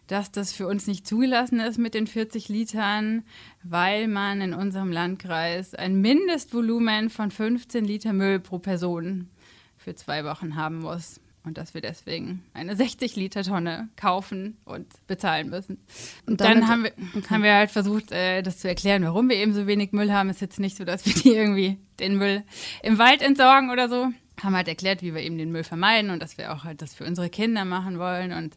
dass 0.09 0.33
das 0.33 0.53
für 0.53 0.67
uns 0.67 0.87
nicht 0.87 1.07
zugelassen 1.07 1.61
ist 1.61 1.79
mit 1.79 1.95
den 1.95 2.07
40 2.07 2.49
Litern, 2.49 3.25
weil 3.63 4.09
man 4.09 4.41
in 4.41 4.55
unserem 4.55 4.91
Landkreis 4.91 5.75
ein 5.75 6.01
Mindestvolumen 6.01 7.11
von 7.11 7.31
15 7.31 7.85
Liter 7.85 8.13
Müll 8.13 8.41
pro 8.41 8.59
Person 8.59 9.29
für 9.77 9.95
zwei 9.95 10.25
Wochen 10.25 10.57
haben 10.57 10.81
muss. 10.81 11.21
Und 11.45 11.57
dass 11.57 11.73
wir 11.73 11.81
deswegen 11.81 12.43
eine 12.53 12.77
60 12.77 13.17
Liter 13.17 13.43
Tonne 13.43 13.89
kaufen 13.97 14.59
und 14.67 14.87
bezahlen 15.07 15.49
müssen. 15.49 15.79
Und, 16.27 16.43
dann 16.43 16.69
haben 16.69 16.85
wir, 16.85 16.93
okay. 17.17 17.31
haben 17.31 17.43
wir 17.43 17.55
halt 17.55 17.71
versucht, 17.71 18.13
äh, 18.13 18.43
das 18.43 18.59
zu 18.59 18.69
erklären, 18.69 19.03
warum 19.05 19.31
wir 19.31 19.37
eben 19.37 19.55
so 19.55 19.67
wenig 19.67 19.93
Müll 19.93 20.13
haben. 20.13 20.29
Ist 20.29 20.43
jetzt 20.43 20.61
nicht 20.61 20.77
so, 20.77 20.85
dass 20.85 21.07
wir 21.07 21.15
die 21.15 21.35
irgendwie 21.35 21.79
den 22.01 22.19
Müll 22.19 22.43
im 22.83 22.99
Wald 22.99 23.23
entsorgen 23.23 23.71
oder 23.71 23.89
so. 23.89 24.09
Haben 24.43 24.57
halt 24.57 24.69
erklärt, 24.69 25.01
wie 25.01 25.15
wir 25.15 25.23
eben 25.23 25.39
den 25.39 25.51
Müll 25.51 25.65
vermeiden 25.65 26.11
und 26.11 26.21
dass 26.21 26.37
wir 26.37 26.53
auch 26.53 26.65
halt 26.65 26.83
das 26.83 26.95
für 26.95 27.05
unsere 27.05 27.31
Kinder 27.31 27.65
machen 27.65 27.99
wollen 27.99 28.33
und 28.33 28.55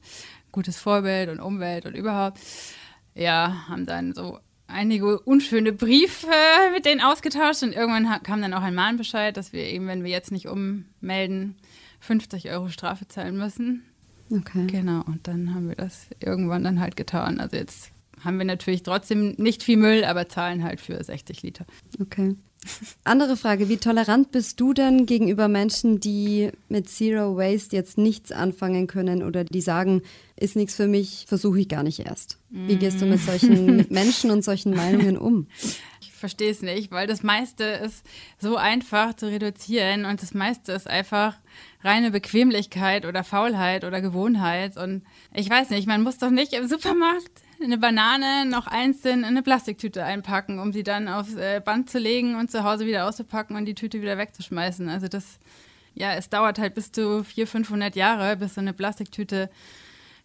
gutes 0.51 0.79
Vorbild 0.79 1.29
und 1.29 1.39
Umwelt 1.39 1.85
und 1.85 1.95
überhaupt. 1.95 2.39
Ja, 3.13 3.65
haben 3.67 3.85
dann 3.85 4.13
so 4.13 4.39
einige 4.67 5.19
unschöne 5.19 5.73
Briefe 5.73 6.27
mit 6.73 6.85
denen 6.85 7.01
ausgetauscht 7.01 7.63
und 7.63 7.73
irgendwann 7.73 8.23
kam 8.23 8.41
dann 8.41 8.53
auch 8.53 8.61
ein 8.61 8.75
Mahnbescheid, 8.75 9.35
dass 9.35 9.53
wir 9.53 9.65
eben, 9.65 9.87
wenn 9.87 10.03
wir 10.03 10.11
jetzt 10.11 10.31
nicht 10.31 10.47
ummelden, 10.47 11.55
50 11.99 12.49
Euro 12.51 12.69
Strafe 12.69 13.07
zahlen 13.07 13.37
müssen. 13.37 13.83
Okay. 14.31 14.67
Genau, 14.67 15.01
und 15.01 15.27
dann 15.27 15.53
haben 15.53 15.67
wir 15.67 15.75
das 15.75 16.07
irgendwann 16.19 16.63
dann 16.63 16.79
halt 16.79 16.95
getan. 16.95 17.39
Also 17.39 17.57
jetzt 17.57 17.91
haben 18.23 18.37
wir 18.37 18.45
natürlich 18.45 18.83
trotzdem 18.83 19.35
nicht 19.37 19.63
viel 19.63 19.77
Müll, 19.77 20.03
aber 20.03 20.29
zahlen 20.29 20.63
halt 20.63 20.81
für 20.81 21.03
60 21.03 21.41
Liter. 21.43 21.65
Okay. 21.99 22.35
Andere 23.03 23.37
Frage, 23.37 23.69
wie 23.69 23.77
tolerant 23.77 24.31
bist 24.31 24.59
du 24.59 24.73
denn 24.73 25.07
gegenüber 25.07 25.47
Menschen, 25.47 25.99
die 25.99 26.51
mit 26.69 26.89
Zero 26.89 27.35
Waste 27.35 27.75
jetzt 27.75 27.97
nichts 27.97 28.31
anfangen 28.31 28.85
können 28.85 29.23
oder 29.23 29.43
die 29.43 29.61
sagen, 29.61 30.03
ist 30.35 30.55
nichts 30.55 30.75
für 30.75 30.87
mich, 30.87 31.25
versuche 31.27 31.59
ich 31.59 31.69
gar 31.69 31.81
nicht 31.81 31.99
erst? 31.99 32.37
Wie 32.49 32.75
gehst 32.75 33.01
du 33.01 33.07
mit 33.07 33.19
solchen 33.19 33.87
Menschen 33.89 34.29
und 34.29 34.43
solchen 34.43 34.75
Meinungen 34.75 35.17
um? 35.17 35.47
Ich 36.01 36.11
verstehe 36.11 36.51
es 36.51 36.61
nicht, 36.61 36.91
weil 36.91 37.07
das 37.07 37.23
meiste 37.23 37.63
ist 37.63 38.05
so 38.37 38.57
einfach 38.57 39.15
zu 39.15 39.25
reduzieren 39.25 40.05
und 40.05 40.21
das 40.21 40.35
meiste 40.35 40.71
ist 40.73 40.87
einfach 40.87 41.37
reine 41.83 42.11
Bequemlichkeit 42.11 43.07
oder 43.07 43.23
Faulheit 43.23 43.85
oder 43.85 44.01
Gewohnheit 44.01 44.77
und 44.77 45.01
ich 45.33 45.49
weiß 45.49 45.71
nicht, 45.71 45.87
man 45.87 46.03
muss 46.03 46.19
doch 46.19 46.29
nicht 46.29 46.53
im 46.53 46.67
Supermarkt 46.67 47.41
eine 47.63 47.77
Banane 47.77 48.45
noch 48.45 48.67
einzeln 48.67 49.19
in 49.19 49.25
eine 49.25 49.43
Plastiktüte 49.43 50.03
einpacken, 50.03 50.59
um 50.59 50.73
sie 50.73 50.83
dann 50.83 51.07
aufs 51.07 51.35
äh, 51.35 51.61
Band 51.63 51.89
zu 51.89 51.99
legen 51.99 52.35
und 52.35 52.51
zu 52.51 52.63
Hause 52.63 52.85
wieder 52.85 53.07
auszupacken 53.07 53.55
und 53.55 53.65
die 53.65 53.75
Tüte 53.75 54.01
wieder 54.01 54.17
wegzuschmeißen. 54.17 54.89
Also 54.89 55.07
das, 55.07 55.39
ja, 55.93 56.13
es 56.13 56.29
dauert 56.29 56.59
halt 56.59 56.75
bis 56.75 56.91
zu 56.91 57.23
400, 57.23 57.49
500 57.49 57.95
Jahre, 57.95 58.37
bis 58.37 58.55
so 58.55 58.61
eine 58.61 58.73
Plastiktüte 58.73 59.49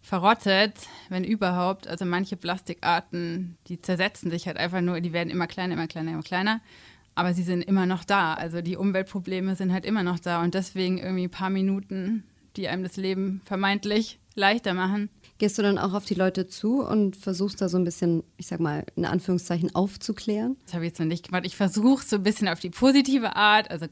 verrottet, 0.01 0.73
wenn 1.09 1.23
überhaupt. 1.23 1.87
Also 1.87 2.05
manche 2.05 2.37
Plastikarten, 2.37 3.57
die 3.67 3.81
zersetzen 3.81 4.31
sich 4.31 4.47
halt 4.47 4.57
einfach 4.57 4.81
nur, 4.81 5.01
die 5.01 5.13
werden 5.13 5.29
immer 5.29 5.47
kleiner, 5.47 5.73
immer 5.73 5.87
kleiner, 5.87 6.11
immer 6.11 6.23
kleiner. 6.23 6.61
Aber 7.15 7.33
sie 7.33 7.43
sind 7.43 7.63
immer 7.63 7.85
noch 7.85 8.03
da. 8.03 8.33
Also 8.35 8.61
die 8.61 8.77
Umweltprobleme 8.77 9.55
sind 9.55 9.73
halt 9.73 9.85
immer 9.85 10.03
noch 10.03 10.19
da 10.19 10.41
und 10.43 10.53
deswegen 10.53 10.97
irgendwie 10.99 11.25
ein 11.25 11.31
paar 11.31 11.49
Minuten, 11.49 12.23
die 12.55 12.67
einem 12.67 12.83
das 12.83 12.95
Leben 12.95 13.41
vermeintlich 13.43 14.19
leichter 14.35 14.73
machen, 14.73 15.09
Gehst 15.37 15.57
du 15.57 15.61
dann 15.61 15.77
auch 15.77 15.93
auf 15.93 16.05
die 16.05 16.15
Leute 16.15 16.47
zu 16.47 16.83
und 16.83 17.15
versuchst 17.15 17.61
da 17.61 17.69
so 17.69 17.77
ein 17.77 17.83
bisschen, 17.83 18.23
ich 18.37 18.47
sag 18.47 18.59
mal, 18.59 18.85
in 18.95 19.05
Anführungszeichen 19.05 19.75
aufzuklären? 19.75 20.57
Das 20.65 20.73
habe 20.73 20.85
ich 20.85 20.91
jetzt 20.91 20.99
noch 20.99 21.05
nicht 21.05 21.27
gemacht. 21.27 21.45
Ich 21.45 21.55
versuche 21.55 22.03
so 22.03 22.15
ein 22.15 22.23
bisschen 22.23 22.47
auf 22.47 22.59
die 22.59 22.71
positive 22.71 23.35
Art. 23.35 23.69
Also 23.69 23.85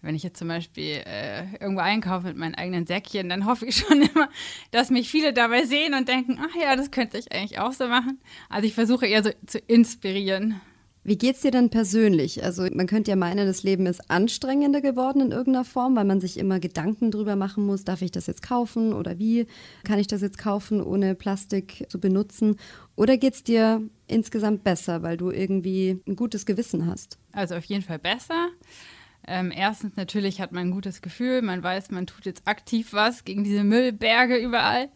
wenn 0.00 0.14
ich 0.14 0.22
jetzt 0.22 0.38
zum 0.38 0.48
Beispiel 0.48 1.02
äh, 1.04 1.52
irgendwo 1.60 1.80
einkaufe 1.80 2.28
mit 2.28 2.36
meinen 2.36 2.54
eigenen 2.54 2.86
Säckchen, 2.86 3.28
dann 3.28 3.44
hoffe 3.44 3.66
ich 3.66 3.76
schon 3.88 4.02
immer, 4.02 4.28
dass 4.70 4.90
mich 4.90 5.10
viele 5.10 5.32
dabei 5.32 5.64
sehen 5.64 5.94
und 5.94 6.08
denken, 6.08 6.38
ach 6.40 6.54
ja, 6.60 6.76
das 6.76 6.90
könnte 6.90 7.18
ich 7.18 7.32
eigentlich 7.32 7.58
auch 7.58 7.72
so 7.72 7.88
machen. 7.88 8.18
Also 8.48 8.66
ich 8.66 8.74
versuche 8.74 9.06
eher 9.06 9.22
so 9.22 9.30
zu 9.46 9.58
inspirieren. 9.58 10.60
Wie 11.08 11.16
geht's 11.16 11.40
dir 11.40 11.50
denn 11.50 11.70
persönlich? 11.70 12.44
Also 12.44 12.66
man 12.74 12.86
könnte 12.86 13.10
ja 13.10 13.16
meinen, 13.16 13.46
das 13.46 13.62
Leben 13.62 13.86
ist 13.86 14.10
anstrengender 14.10 14.82
geworden 14.82 15.22
in 15.22 15.30
irgendeiner 15.30 15.64
Form, 15.64 15.96
weil 15.96 16.04
man 16.04 16.20
sich 16.20 16.36
immer 16.36 16.60
Gedanken 16.60 17.10
drüber 17.10 17.34
machen 17.34 17.64
muss, 17.64 17.82
darf 17.82 18.02
ich 18.02 18.10
das 18.10 18.26
jetzt 18.26 18.42
kaufen 18.42 18.92
oder 18.92 19.18
wie 19.18 19.46
kann 19.84 19.98
ich 19.98 20.06
das 20.06 20.20
jetzt 20.20 20.36
kaufen, 20.36 20.82
ohne 20.82 21.14
Plastik 21.14 21.86
zu 21.88 21.98
benutzen? 21.98 22.56
Oder 22.94 23.16
geht's 23.16 23.42
dir 23.42 23.80
insgesamt 24.06 24.64
besser, 24.64 25.02
weil 25.02 25.16
du 25.16 25.30
irgendwie 25.30 25.98
ein 26.06 26.14
gutes 26.14 26.44
Gewissen 26.44 26.84
hast? 26.84 27.16
Also 27.32 27.54
auf 27.54 27.64
jeden 27.64 27.82
Fall 27.82 27.98
besser. 27.98 28.50
Ähm, 29.28 29.52
erstens 29.54 29.96
natürlich 29.96 30.40
hat 30.40 30.52
man 30.52 30.68
ein 30.68 30.70
gutes 30.70 31.02
Gefühl, 31.02 31.42
man 31.42 31.62
weiß, 31.62 31.90
man 31.90 32.06
tut 32.06 32.24
jetzt 32.24 32.46
aktiv 32.46 32.92
was 32.92 33.24
gegen 33.24 33.44
diese 33.44 33.62
Müllberge 33.62 34.36
überall. 34.36 34.88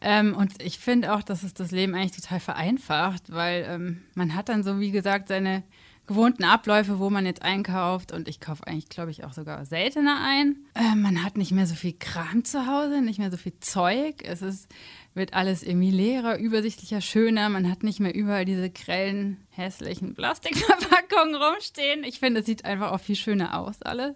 Ähm, 0.00 0.34
und 0.34 0.62
ich 0.62 0.78
finde 0.78 1.14
auch, 1.14 1.22
dass 1.22 1.42
es 1.42 1.54
das 1.54 1.70
Leben 1.70 1.94
eigentlich 1.94 2.20
total 2.20 2.40
vereinfacht, 2.40 3.32
weil 3.32 3.66
ähm, 3.68 4.02
man 4.14 4.34
hat 4.34 4.48
dann 4.48 4.62
so, 4.62 4.80
wie 4.80 4.90
gesagt, 4.90 5.28
seine 5.28 5.62
gewohnten 6.06 6.44
Abläufe, 6.44 6.98
wo 6.98 7.10
man 7.10 7.26
jetzt 7.26 7.42
einkauft. 7.42 8.12
Und 8.12 8.28
ich 8.28 8.40
kaufe 8.40 8.66
eigentlich, 8.66 8.88
glaube 8.88 9.10
ich, 9.10 9.24
auch 9.24 9.32
sogar 9.32 9.64
seltener 9.64 10.20
ein. 10.22 10.56
Äh, 10.74 10.94
man 10.96 11.24
hat 11.24 11.36
nicht 11.36 11.52
mehr 11.52 11.66
so 11.66 11.74
viel 11.74 11.94
Kram 11.94 12.44
zu 12.44 12.66
Hause, 12.66 13.00
nicht 13.00 13.18
mehr 13.18 13.30
so 13.30 13.36
viel 13.36 13.58
Zeug. 13.60 14.22
Es 14.24 14.42
ist, 14.42 14.68
wird 15.14 15.34
alles 15.34 15.62
irgendwie 15.62 15.90
leerer, 15.90 16.38
übersichtlicher, 16.38 17.00
schöner. 17.00 17.48
Man 17.48 17.70
hat 17.70 17.82
nicht 17.82 18.00
mehr 18.00 18.14
überall 18.14 18.44
diese 18.44 18.70
grellen, 18.70 19.38
hässlichen 19.50 20.14
Plastikverpackungen 20.14 21.36
rumstehen. 21.36 22.04
Ich 22.04 22.18
finde, 22.18 22.40
es 22.40 22.46
sieht 22.46 22.64
einfach 22.64 22.92
auch 22.92 23.00
viel 23.00 23.16
schöner 23.16 23.58
aus, 23.58 23.80
alles. 23.82 24.14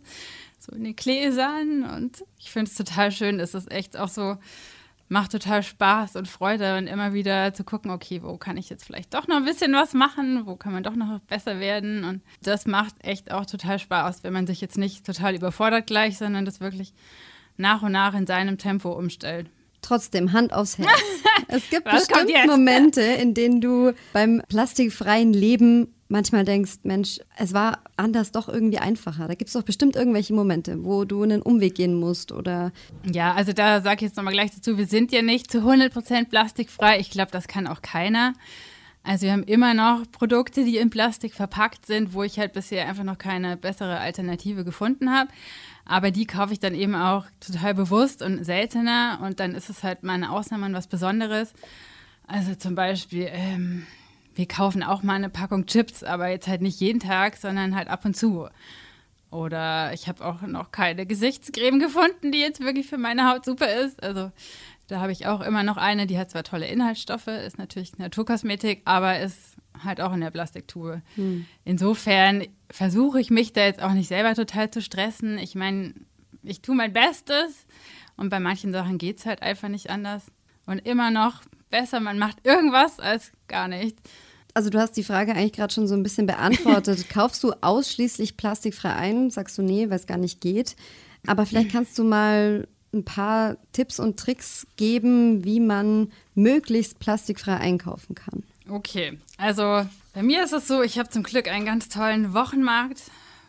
So 0.58 0.72
in 0.72 0.84
den 0.84 0.96
Gläsern. 0.96 1.84
Und 1.84 2.24
ich 2.38 2.50
finde 2.50 2.70
es 2.70 2.76
total 2.76 3.12
schön. 3.12 3.40
Es 3.40 3.54
ist 3.54 3.70
echt 3.70 3.96
auch 3.96 4.08
so 4.08 4.36
macht 5.08 5.32
total 5.32 5.62
Spaß 5.62 6.16
und 6.16 6.28
Freude 6.28 6.76
und 6.76 6.86
immer 6.86 7.12
wieder 7.12 7.54
zu 7.54 7.64
gucken, 7.64 7.90
okay, 7.90 8.22
wo 8.22 8.36
kann 8.36 8.56
ich 8.56 8.68
jetzt 8.68 8.84
vielleicht 8.84 9.14
doch 9.14 9.26
noch 9.26 9.36
ein 9.36 9.44
bisschen 9.44 9.72
was 9.72 9.94
machen, 9.94 10.46
wo 10.46 10.56
kann 10.56 10.72
man 10.72 10.82
doch 10.82 10.94
noch 10.94 11.20
besser 11.20 11.60
werden 11.60 12.04
und 12.04 12.22
das 12.42 12.66
macht 12.66 12.94
echt 13.00 13.30
auch 13.30 13.46
total 13.46 13.78
Spaß, 13.78 14.22
wenn 14.22 14.32
man 14.32 14.46
sich 14.46 14.60
jetzt 14.60 14.78
nicht 14.78 15.06
total 15.06 15.34
überfordert 15.34 15.86
gleich, 15.86 16.18
sondern 16.18 16.44
das 16.44 16.60
wirklich 16.60 16.92
nach 17.56 17.82
und 17.82 17.92
nach 17.92 18.14
in 18.14 18.26
seinem 18.26 18.58
Tempo 18.58 18.92
umstellt. 18.92 19.50
Trotzdem, 19.82 20.32
Hand 20.32 20.52
aufs 20.52 20.78
Herz. 20.78 20.88
Es 21.50 21.70
gibt 21.70 21.84
bestimmt 21.84 22.30
Momente, 22.46 23.00
in 23.00 23.32
denen 23.32 23.62
du 23.62 23.94
beim 24.12 24.42
plastikfreien 24.48 25.32
Leben 25.32 25.94
manchmal 26.08 26.44
denkst, 26.44 26.78
Mensch, 26.82 27.20
es 27.36 27.52
war 27.54 27.80
anders 27.96 28.32
doch 28.32 28.48
irgendwie 28.48 28.78
einfacher. 28.78 29.28
Da 29.28 29.34
gibt 29.34 29.48
es 29.48 29.54
doch 29.54 29.62
bestimmt 29.62 29.96
irgendwelche 29.96 30.34
Momente, 30.34 30.84
wo 30.84 31.04
du 31.04 31.22
einen 31.22 31.42
Umweg 31.42 31.74
gehen 31.74 31.94
musst 31.94 32.32
oder. 32.32 32.72
Ja, 33.04 33.34
also 33.34 33.52
da 33.52 33.80
sage 33.80 33.96
ich 33.96 34.02
jetzt 34.02 34.16
nochmal 34.16 34.32
gleich 34.32 34.50
dazu, 34.50 34.78
wir 34.78 34.86
sind 34.86 35.12
ja 35.12 35.22
nicht 35.22 35.50
zu 35.50 35.58
100% 35.58 36.28
plastikfrei. 36.28 36.98
Ich 36.98 37.10
glaube, 37.10 37.30
das 37.30 37.48
kann 37.48 37.66
auch 37.66 37.82
keiner. 37.82 38.32
Also 39.04 39.26
wir 39.26 39.32
haben 39.32 39.44
immer 39.44 39.74
noch 39.74 40.02
Produkte, 40.10 40.64
die 40.64 40.76
in 40.76 40.90
Plastik 40.90 41.34
verpackt 41.34 41.86
sind, 41.86 42.12
wo 42.12 42.24
ich 42.24 42.38
halt 42.38 42.52
bisher 42.52 42.86
einfach 42.86 43.04
noch 43.04 43.16
keine 43.16 43.56
bessere 43.56 43.98
Alternative 44.00 44.64
gefunden 44.64 45.10
habe. 45.10 45.30
Aber 45.84 46.10
die 46.10 46.26
kaufe 46.26 46.52
ich 46.52 46.60
dann 46.60 46.74
eben 46.74 46.94
auch 46.94 47.24
total 47.40 47.74
bewusst 47.74 48.20
und 48.20 48.44
seltener 48.44 49.20
und 49.22 49.40
dann 49.40 49.54
ist 49.54 49.70
es 49.70 49.82
halt 49.82 50.02
mal 50.02 50.12
eine 50.12 50.30
Ausnahme 50.30 50.66
und 50.66 50.74
was 50.74 50.88
Besonderes. 50.88 51.54
Also 52.26 52.54
zum 52.54 52.74
Beispiel, 52.74 53.28
ähm, 53.30 53.86
wir 54.38 54.46
kaufen 54.46 54.84
auch 54.84 55.02
mal 55.02 55.14
eine 55.14 55.30
Packung 55.30 55.66
Chips, 55.66 56.04
aber 56.04 56.28
jetzt 56.28 56.46
halt 56.46 56.62
nicht 56.62 56.78
jeden 56.78 57.00
Tag, 57.00 57.36
sondern 57.36 57.74
halt 57.74 57.88
ab 57.88 58.04
und 58.04 58.16
zu. 58.16 58.48
Oder 59.32 59.92
ich 59.92 60.06
habe 60.06 60.24
auch 60.24 60.42
noch 60.42 60.70
keine 60.70 61.06
Gesichtscreme 61.06 61.80
gefunden, 61.80 62.30
die 62.30 62.38
jetzt 62.38 62.60
wirklich 62.60 62.86
für 62.86 62.98
meine 62.98 63.28
Haut 63.28 63.44
super 63.44 63.68
ist. 63.68 64.00
Also 64.00 64.30
da 64.86 65.00
habe 65.00 65.10
ich 65.10 65.26
auch 65.26 65.40
immer 65.40 65.64
noch 65.64 65.76
eine, 65.76 66.06
die 66.06 66.16
hat 66.16 66.30
zwar 66.30 66.44
tolle 66.44 66.68
Inhaltsstoffe, 66.68 67.26
ist 67.26 67.58
natürlich 67.58 67.98
Naturkosmetik, 67.98 68.82
aber 68.84 69.18
ist 69.18 69.56
halt 69.82 70.00
auch 70.00 70.12
in 70.12 70.20
der 70.20 70.30
Plastiktube. 70.30 71.02
Hm. 71.16 71.44
Insofern 71.64 72.46
versuche 72.70 73.20
ich 73.20 73.30
mich 73.30 73.52
da 73.52 73.62
jetzt 73.64 73.82
auch 73.82 73.92
nicht 73.92 74.06
selber 74.06 74.36
total 74.36 74.70
zu 74.70 74.80
stressen. 74.80 75.36
Ich 75.38 75.56
meine, 75.56 75.94
ich 76.44 76.62
tue 76.62 76.76
mein 76.76 76.92
Bestes 76.92 77.66
und 78.16 78.28
bei 78.28 78.38
manchen 78.38 78.72
Sachen 78.72 78.98
geht 78.98 79.18
es 79.18 79.26
halt 79.26 79.42
einfach 79.42 79.68
nicht 79.68 79.90
anders. 79.90 80.26
Und 80.64 80.86
immer 80.86 81.10
noch 81.10 81.42
besser, 81.70 81.98
man 81.98 82.20
macht 82.20 82.46
irgendwas 82.46 83.00
als 83.00 83.32
gar 83.48 83.66
nichts. 83.66 84.00
Also 84.54 84.70
du 84.70 84.78
hast 84.78 84.96
die 84.96 85.04
Frage 85.04 85.32
eigentlich 85.34 85.52
gerade 85.52 85.72
schon 85.72 85.86
so 85.86 85.94
ein 85.94 86.02
bisschen 86.02 86.26
beantwortet. 86.26 87.08
Kaufst 87.12 87.42
du 87.44 87.52
ausschließlich 87.60 88.36
plastikfrei 88.36 88.92
ein? 88.92 89.30
Sagst 89.30 89.56
du 89.58 89.62
nee, 89.62 89.88
weil 89.90 89.96
es 89.96 90.06
gar 90.06 90.18
nicht 90.18 90.40
geht. 90.40 90.76
Aber 91.26 91.46
vielleicht 91.46 91.70
kannst 91.70 91.98
du 91.98 92.04
mal 92.04 92.66
ein 92.92 93.04
paar 93.04 93.56
Tipps 93.72 94.00
und 94.00 94.18
Tricks 94.18 94.66
geben, 94.76 95.44
wie 95.44 95.60
man 95.60 96.10
möglichst 96.34 96.98
plastikfrei 96.98 97.56
einkaufen 97.56 98.14
kann. 98.14 98.42
Okay, 98.68 99.18
also 99.36 99.86
bei 100.14 100.22
mir 100.22 100.44
ist 100.44 100.52
es 100.52 100.66
so, 100.66 100.82
ich 100.82 100.98
habe 100.98 101.08
zum 101.08 101.22
Glück 101.22 101.48
einen 101.48 101.64
ganz 101.64 101.88
tollen 101.88 102.34
Wochenmarkt 102.34 103.02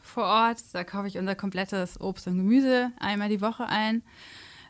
vor 0.03 0.24
Ort. 0.24 0.58
Da 0.74 0.84
kaufe 0.84 1.08
ich 1.08 1.18
unser 1.18 1.36
komplettes 1.36 2.00
Obst 2.00 2.27
und 2.27 2.38
Gemüse 2.38 2.91
einmal 3.00 3.29
die 3.29 3.41
Woche 3.41 3.65
ein. 3.65 4.01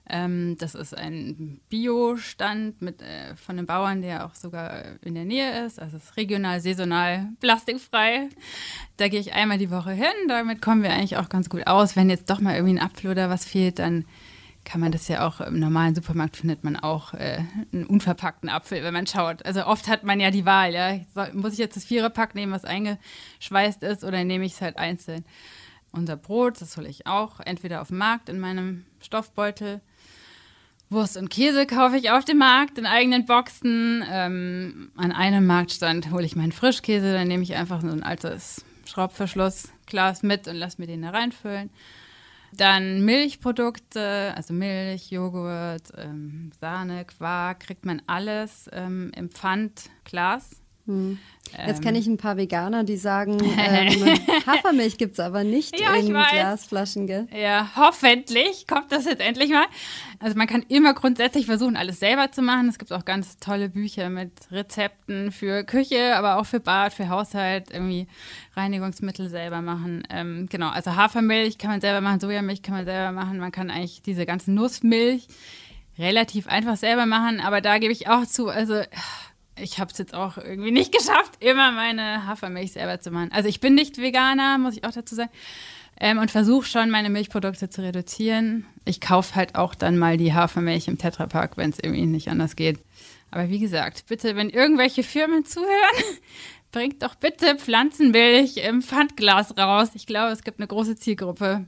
Ähm, 0.09 0.57
das 0.57 0.73
ist 0.73 0.97
ein 0.97 1.61
Biostand 1.69 2.81
mit, 2.81 3.01
äh, 3.01 3.35
von 3.35 3.57
den 3.57 3.67
Bauern, 3.67 4.01
der 4.01 4.25
auch 4.25 4.33
sogar 4.33 4.83
in 5.01 5.13
der 5.13 5.25
Nähe 5.25 5.65
ist. 5.65 5.79
Also 5.79 5.97
es 5.97 6.05
ist 6.05 6.17
regional, 6.17 6.59
saisonal, 6.59 7.27
plastikfrei. 7.39 8.29
Da 8.97 9.07
gehe 9.07 9.19
ich 9.19 9.33
einmal 9.33 9.59
die 9.59 9.69
Woche 9.69 9.91
hin. 9.91 10.07
Damit 10.27 10.61
kommen 10.61 10.81
wir 10.81 10.91
eigentlich 10.91 11.17
auch 11.17 11.29
ganz 11.29 11.49
gut 11.49 11.67
aus. 11.67 11.95
Wenn 11.95 12.09
jetzt 12.09 12.29
doch 12.29 12.41
mal 12.41 12.55
irgendwie 12.55 12.79
ein 12.79 12.83
Apfel 12.83 13.11
oder 13.11 13.29
was 13.29 13.45
fehlt, 13.45 13.77
dann 13.77 14.05
kann 14.65 14.81
man 14.81 14.91
das 14.91 15.07
ja 15.07 15.27
auch 15.27 15.41
im 15.41 15.59
normalen 15.59 15.95
Supermarkt 15.95 16.37
findet 16.37 16.63
man 16.63 16.75
auch 16.75 17.13
äh, 17.13 17.43
einen 17.71 17.85
unverpackten 17.85 18.49
Apfel, 18.49 18.83
wenn 18.83 18.93
man 18.93 19.07
schaut. 19.07 19.45
Also 19.45 19.65
oft 19.65 19.87
hat 19.87 20.03
man 20.03 20.19
ja 20.19 20.31
die 20.31 20.45
Wahl, 20.45 20.73
ja. 20.73 20.99
Muss 21.33 21.53
ich 21.53 21.59
jetzt 21.59 21.75
das 21.75 21.85
Viererpack 21.85 22.35
nehmen, 22.35 22.51
was 22.51 22.65
eingeschweißt 22.65 23.83
ist, 23.83 24.03
oder 24.03 24.23
nehme 24.23 24.45
ich 24.45 24.53
es 24.53 24.61
halt 24.61 24.77
einzeln? 24.77 25.23
Unser 25.91 26.17
Brot, 26.17 26.61
das 26.61 26.77
hole 26.77 26.87
ich 26.87 27.07
auch 27.07 27.39
entweder 27.39 27.81
auf 27.81 27.87
dem 27.87 27.97
Markt 27.97 28.29
in 28.29 28.39
meinem 28.39 28.85
Stoffbeutel 29.01 29.81
Wurst 30.89 31.17
und 31.17 31.29
Käse 31.29 31.67
kaufe 31.67 31.97
ich 31.97 32.09
auf 32.09 32.25
dem 32.25 32.39
Markt 32.39 32.79
in 32.79 32.87
eigenen 32.87 33.25
Boxen. 33.25 34.03
Ähm, 34.09 34.91
an 34.95 35.11
einem 35.11 35.45
Marktstand 35.45 36.11
hole 36.11 36.25
ich 36.25 36.35
meinen 36.35 36.51
Frischkäse, 36.51 37.13
dann 37.13 37.27
nehme 37.27 37.43
ich 37.43 37.55
einfach 37.55 37.81
so 37.81 37.87
ein 37.87 38.01
altes 38.01 38.65
Schraubverschlussglas 38.85 40.23
mit 40.23 40.47
und 40.47 40.55
lasse 40.55 40.81
mir 40.81 40.87
den 40.87 41.03
da 41.03 41.11
reinfüllen. 41.11 41.69
Dann 42.51 43.05
Milchprodukte, 43.05 44.33
also 44.35 44.53
Milch, 44.55 45.11
Joghurt, 45.11 45.91
ähm, 45.95 46.51
Sahne, 46.59 47.05
Quark, 47.05 47.59
kriegt 47.59 47.85
man 47.85 48.01
alles 48.07 48.67
ähm, 48.73 49.11
im 49.15 49.29
Pfandglas. 49.29 50.59
Hm. 50.89 51.19
Jetzt 51.65 51.81
kenne 51.81 51.97
ich 51.97 52.07
ein 52.07 52.17
paar 52.17 52.37
Veganer, 52.37 52.83
die 52.83 52.97
sagen, 52.97 53.37
ähm, 53.57 54.19
Hafermilch 54.45 54.97
gibt 54.97 55.13
es 55.13 55.19
aber 55.19 55.43
nicht 55.43 55.79
ja, 55.79 55.95
in 55.95 56.07
Glasflaschen, 56.09 57.07
gell? 57.07 57.27
Ja, 57.35 57.71
hoffentlich 57.75 58.67
kommt 58.67 58.91
das 58.91 59.05
jetzt 59.05 59.21
endlich 59.21 59.49
mal. 59.49 59.65
Also 60.19 60.37
man 60.37 60.47
kann 60.47 60.63
immer 60.67 60.93
grundsätzlich 60.93 61.47
versuchen, 61.47 61.75
alles 61.75 61.99
selber 61.99 62.31
zu 62.31 62.41
machen. 62.41 62.69
Es 62.69 62.77
gibt 62.77 62.91
auch 62.93 63.05
ganz 63.05 63.37
tolle 63.37 63.69
Bücher 63.69 64.09
mit 64.09 64.31
Rezepten 64.51 65.31
für 65.31 65.63
Küche, 65.63 66.15
aber 66.15 66.37
auch 66.37 66.45
für 66.45 66.59
Bad, 66.59 66.93
für 66.93 67.09
Haushalt, 67.09 67.71
irgendwie 67.71 68.07
Reinigungsmittel 68.55 69.29
selber 69.29 69.61
machen. 69.61 70.03
Ähm, 70.09 70.47
genau, 70.49 70.69
also 70.69 70.95
Hafermilch 70.95 71.57
kann 71.57 71.71
man 71.71 71.81
selber 71.81 72.01
machen, 72.01 72.19
Sojamilch 72.19 72.61
kann 72.61 72.75
man 72.75 72.85
selber 72.85 73.11
machen. 73.11 73.39
Man 73.39 73.51
kann 73.51 73.71
eigentlich 73.71 74.01
diese 74.01 74.25
ganze 74.25 74.51
Nussmilch 74.51 75.27
relativ 75.97 76.47
einfach 76.47 76.77
selber 76.77 77.05
machen, 77.05 77.41
aber 77.41 77.59
da 77.59 77.77
gebe 77.77 77.91
ich 77.91 78.07
auch 78.07 78.25
zu, 78.25 78.47
also 78.47 78.81
ich 79.61 79.79
habe 79.79 79.91
es 79.91 79.97
jetzt 79.97 80.13
auch 80.13 80.37
irgendwie 80.37 80.71
nicht 80.71 80.91
geschafft, 80.97 81.33
immer 81.39 81.71
meine 81.71 82.27
Hafermilch 82.27 82.73
selber 82.73 82.99
zu 82.99 83.11
machen. 83.11 83.31
Also 83.31 83.49
ich 83.49 83.59
bin 83.59 83.75
nicht 83.75 83.97
Veganer, 83.97 84.57
muss 84.57 84.77
ich 84.77 84.83
auch 84.83 84.91
dazu 84.91 85.15
sagen. 85.15 85.31
Ähm, 85.99 86.17
und 86.17 86.31
versuche 86.31 86.65
schon, 86.65 86.89
meine 86.89 87.09
Milchprodukte 87.09 87.69
zu 87.69 87.81
reduzieren. 87.81 88.65
Ich 88.85 89.01
kaufe 89.01 89.35
halt 89.35 89.55
auch 89.55 89.75
dann 89.75 89.97
mal 89.97 90.15
die 90.15 90.33
Hafermilch 90.33 90.87
im 90.87 90.97
Tetrapack, 90.97 91.57
wenn 91.57 91.71
es 91.71 91.79
irgendwie 91.79 92.05
nicht 92.05 92.29
anders 92.29 92.55
geht. 92.55 92.79
Aber 93.31 93.49
wie 93.49 93.59
gesagt, 93.59 94.05
bitte, 94.07 94.35
wenn 94.35 94.49
irgendwelche 94.49 95.03
Firmen 95.03 95.45
zuhören, 95.45 95.69
bringt 96.71 97.03
doch 97.03 97.15
bitte 97.15 97.55
Pflanzenmilch 97.57 98.57
im 98.57 98.81
Pfandglas 98.81 99.57
raus. 99.57 99.89
Ich 99.93 100.05
glaube, 100.05 100.31
es 100.31 100.43
gibt 100.43 100.59
eine 100.59 100.67
große 100.67 100.95
Zielgruppe. 100.95 101.65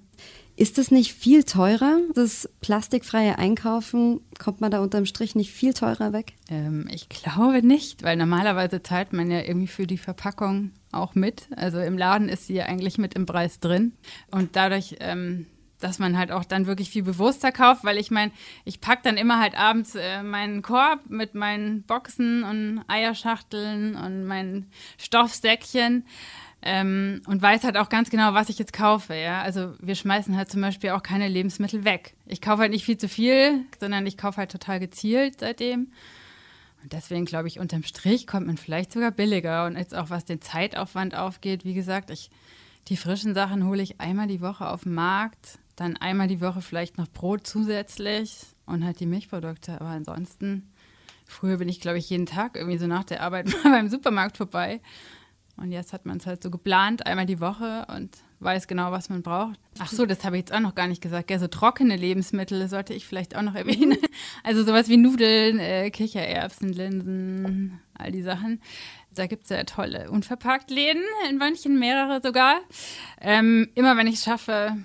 Ist 0.61 0.77
es 0.77 0.91
nicht 0.91 1.13
viel 1.13 1.43
teurer, 1.43 2.01
das 2.13 2.47
plastikfreie 2.61 3.39
Einkaufen? 3.39 4.21
Kommt 4.37 4.61
man 4.61 4.69
da 4.69 4.79
unterm 4.79 5.07
Strich 5.07 5.33
nicht 5.33 5.51
viel 5.51 5.73
teurer 5.73 6.13
weg? 6.13 6.33
Ähm, 6.51 6.87
ich 6.93 7.09
glaube 7.09 7.65
nicht, 7.65 8.03
weil 8.03 8.15
normalerweise 8.15 8.83
zahlt 8.83 9.11
man 9.11 9.31
ja 9.31 9.41
irgendwie 9.41 9.65
für 9.65 9.87
die 9.87 9.97
Verpackung 9.97 10.69
auch 10.91 11.15
mit. 11.15 11.47
Also 11.55 11.79
im 11.79 11.97
Laden 11.97 12.29
ist 12.29 12.45
sie 12.45 12.53
ja 12.53 12.65
eigentlich 12.67 12.99
mit 12.99 13.15
im 13.15 13.25
Preis 13.25 13.59
drin. 13.59 13.93
Und 14.29 14.55
dadurch, 14.55 14.97
ähm, 14.99 15.47
dass 15.79 15.97
man 15.97 16.15
halt 16.15 16.31
auch 16.31 16.45
dann 16.45 16.67
wirklich 16.67 16.91
viel 16.91 17.01
bewusster 17.01 17.51
kauft, 17.51 17.83
weil 17.83 17.97
ich 17.97 18.11
meine, 18.11 18.31
ich 18.63 18.81
packe 18.81 19.01
dann 19.01 19.17
immer 19.17 19.39
halt 19.39 19.57
abends 19.57 19.95
äh, 19.95 20.21
meinen 20.21 20.61
Korb 20.61 21.09
mit 21.09 21.33
meinen 21.33 21.81
Boxen 21.81 22.43
und 22.43 22.83
Eierschachteln 22.87 23.95
und 23.95 24.25
meinen 24.25 24.69
Stoffsäckchen 24.99 26.05
ähm, 26.63 27.21
und 27.25 27.41
weiß 27.41 27.63
halt 27.63 27.77
auch 27.77 27.89
ganz 27.89 28.09
genau, 28.09 28.33
was 28.33 28.49
ich 28.49 28.59
jetzt 28.59 28.73
kaufe. 28.73 29.15
Ja? 29.15 29.41
Also 29.41 29.73
wir 29.79 29.95
schmeißen 29.95 30.37
halt 30.37 30.51
zum 30.51 30.61
Beispiel 30.61 30.91
auch 30.91 31.01
keine 31.01 31.27
Lebensmittel 31.27 31.83
weg. 31.85 32.13
Ich 32.27 32.41
kaufe 32.41 32.61
halt 32.61 32.71
nicht 32.71 32.85
viel 32.85 32.97
zu 32.97 33.09
viel, 33.09 33.65
sondern 33.79 34.05
ich 34.05 34.17
kaufe 34.17 34.37
halt 34.37 34.51
total 34.51 34.79
gezielt 34.79 35.39
seitdem. 35.39 35.91
Und 36.83 36.93
deswegen 36.93 37.25
glaube 37.25 37.47
ich, 37.47 37.59
unterm 37.59 37.83
Strich 37.83 38.27
kommt 38.27 38.47
man 38.47 38.57
vielleicht 38.57 38.91
sogar 38.91 39.11
billiger. 39.11 39.65
Und 39.65 39.75
jetzt 39.75 39.95
auch 39.95 40.11
was 40.11 40.25
den 40.25 40.41
Zeitaufwand 40.41 41.15
aufgeht, 41.15 41.65
wie 41.65 41.73
gesagt, 41.73 42.11
ich, 42.11 42.29
die 42.89 42.97
frischen 42.97 43.33
Sachen 43.33 43.65
hole 43.65 43.81
ich 43.81 43.99
einmal 43.99 44.27
die 44.27 44.41
Woche 44.41 44.67
auf 44.67 44.83
den 44.83 44.93
Markt, 44.93 45.59
dann 45.75 45.97
einmal 45.97 46.27
die 46.27 46.41
Woche 46.41 46.61
vielleicht 46.61 46.97
noch 46.97 47.07
Brot 47.07 47.47
zusätzlich 47.47 48.37
und 48.67 48.85
halt 48.85 48.99
die 48.99 49.07
Milchprodukte. 49.07 49.81
Aber 49.81 49.89
ansonsten, 49.89 50.71
früher 51.25 51.57
bin 51.57 51.69
ich, 51.69 51.81
glaube 51.81 51.97
ich, 51.97 52.09
jeden 52.09 52.27
Tag 52.27 52.55
irgendwie 52.55 52.77
so 52.77 52.85
nach 52.85 53.03
der 53.03 53.23
Arbeit 53.23 53.47
mal 53.63 53.71
beim 53.71 53.89
Supermarkt 53.89 54.37
vorbei 54.37 54.79
und 55.57 55.71
jetzt 55.71 55.93
hat 55.93 56.05
man 56.05 56.17
es 56.17 56.25
halt 56.25 56.43
so 56.43 56.49
geplant, 56.49 57.05
einmal 57.05 57.25
die 57.25 57.39
Woche 57.39 57.85
und 57.95 58.17
weiß 58.39 58.67
genau, 58.67 58.91
was 58.91 59.09
man 59.09 59.21
braucht. 59.21 59.59
Ach 59.79 59.91
so, 59.91 60.05
das 60.05 60.23
habe 60.23 60.37
ich 60.37 60.41
jetzt 60.41 60.53
auch 60.53 60.59
noch 60.59 60.75
gar 60.75 60.87
nicht 60.87 61.01
gesagt. 61.01 61.29
Ja, 61.29 61.37
so 61.39 61.47
trockene 61.47 61.95
Lebensmittel 61.95 62.67
sollte 62.67 62.93
ich 62.93 63.05
vielleicht 63.05 63.35
auch 63.35 63.43
noch 63.43 63.55
erwähnen. 63.55 63.97
Also 64.43 64.63
sowas 64.63 64.89
wie 64.89 64.97
Nudeln, 64.97 65.59
äh, 65.59 65.91
Kichererbsen, 65.91 66.73
Linsen, 66.73 67.79
all 67.93 68.11
die 68.11 68.23
Sachen. 68.23 68.59
Da 69.13 69.27
gibt 69.27 69.43
es 69.43 69.49
ja 69.49 69.63
tolle 69.65 70.09
Unverpackt-Läden, 70.09 71.03
in 71.29 71.37
manchen 71.37 71.77
mehrere 71.77 72.21
sogar. 72.23 72.59
Ähm, 73.19 73.69
immer 73.75 73.97
wenn 73.97 74.07
ich 74.07 74.15
es 74.15 74.23
schaffe, 74.23 74.77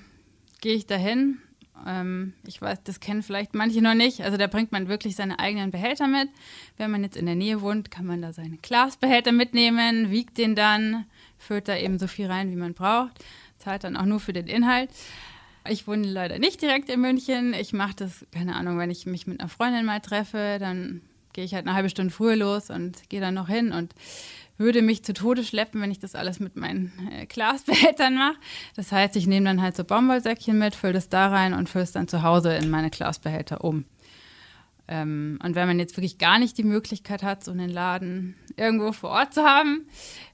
gehe 0.60 0.74
ich 0.74 0.86
dahin 0.86 1.38
ähm, 1.86 2.34
ich 2.46 2.60
weiß, 2.60 2.82
das 2.84 3.00
kennen 3.00 3.22
vielleicht 3.22 3.54
manche 3.54 3.82
noch 3.82 3.94
nicht. 3.94 4.22
Also 4.22 4.36
da 4.36 4.46
bringt 4.46 4.72
man 4.72 4.88
wirklich 4.88 5.16
seine 5.16 5.38
eigenen 5.38 5.70
Behälter 5.70 6.06
mit. 6.06 6.28
Wenn 6.76 6.90
man 6.90 7.02
jetzt 7.02 7.16
in 7.16 7.26
der 7.26 7.34
Nähe 7.34 7.60
wohnt, 7.60 7.90
kann 7.90 8.06
man 8.06 8.22
da 8.22 8.32
seine 8.32 8.56
Glasbehälter 8.58 9.32
mitnehmen, 9.32 10.10
wiegt 10.10 10.38
den 10.38 10.54
dann, 10.54 11.06
füllt 11.38 11.68
da 11.68 11.76
eben 11.76 11.98
so 11.98 12.06
viel 12.06 12.26
rein, 12.26 12.50
wie 12.50 12.56
man 12.56 12.74
braucht, 12.74 13.24
zahlt 13.58 13.84
dann 13.84 13.96
auch 13.96 14.06
nur 14.06 14.20
für 14.20 14.32
den 14.32 14.46
Inhalt. 14.46 14.90
Ich 15.68 15.88
wohne 15.88 16.06
leider 16.06 16.38
nicht 16.38 16.62
direkt 16.62 16.88
in 16.88 17.00
München. 17.00 17.52
Ich 17.54 17.72
mache 17.72 17.94
das, 17.96 18.24
keine 18.30 18.54
Ahnung, 18.54 18.78
wenn 18.78 18.90
ich 18.90 19.06
mich 19.06 19.26
mit 19.26 19.40
einer 19.40 19.48
Freundin 19.48 19.84
mal 19.84 20.00
treffe, 20.00 20.58
dann 20.60 21.02
gehe 21.32 21.44
ich 21.44 21.54
halt 21.54 21.66
eine 21.66 21.74
halbe 21.74 21.90
Stunde 21.90 22.12
früher 22.12 22.36
los 22.36 22.70
und 22.70 23.08
gehe 23.10 23.20
dann 23.20 23.34
noch 23.34 23.48
hin 23.48 23.72
und 23.72 23.94
würde 24.58 24.82
mich 24.82 25.04
zu 25.04 25.12
Tode 25.12 25.44
schleppen, 25.44 25.80
wenn 25.80 25.90
ich 25.90 25.98
das 25.98 26.14
alles 26.14 26.40
mit 26.40 26.56
meinen 26.56 26.92
äh, 27.10 27.26
Glasbehältern 27.26 28.14
mache. 28.14 28.36
Das 28.74 28.92
heißt, 28.92 29.16
ich 29.16 29.26
nehme 29.26 29.46
dann 29.46 29.62
halt 29.62 29.76
so 29.76 29.84
Baumwollsäckchen 29.84 30.58
mit, 30.58 30.74
fülle 30.74 30.94
das 30.94 31.08
da 31.08 31.28
rein 31.28 31.54
und 31.54 31.68
fülle 31.68 31.84
es 31.84 31.92
dann 31.92 32.08
zu 32.08 32.22
Hause 32.22 32.54
in 32.54 32.70
meine 32.70 32.90
Glasbehälter 32.90 33.62
um. 33.64 33.84
Ähm, 34.88 35.38
und 35.42 35.54
wenn 35.54 35.66
man 35.66 35.78
jetzt 35.78 35.96
wirklich 35.96 36.18
gar 36.18 36.38
nicht 36.38 36.56
die 36.58 36.64
Möglichkeit 36.64 37.22
hat, 37.22 37.44
so 37.44 37.50
einen 37.50 37.70
Laden 37.70 38.36
irgendwo 38.56 38.92
vor 38.92 39.10
Ort 39.10 39.34
zu 39.34 39.42
haben, 39.42 39.86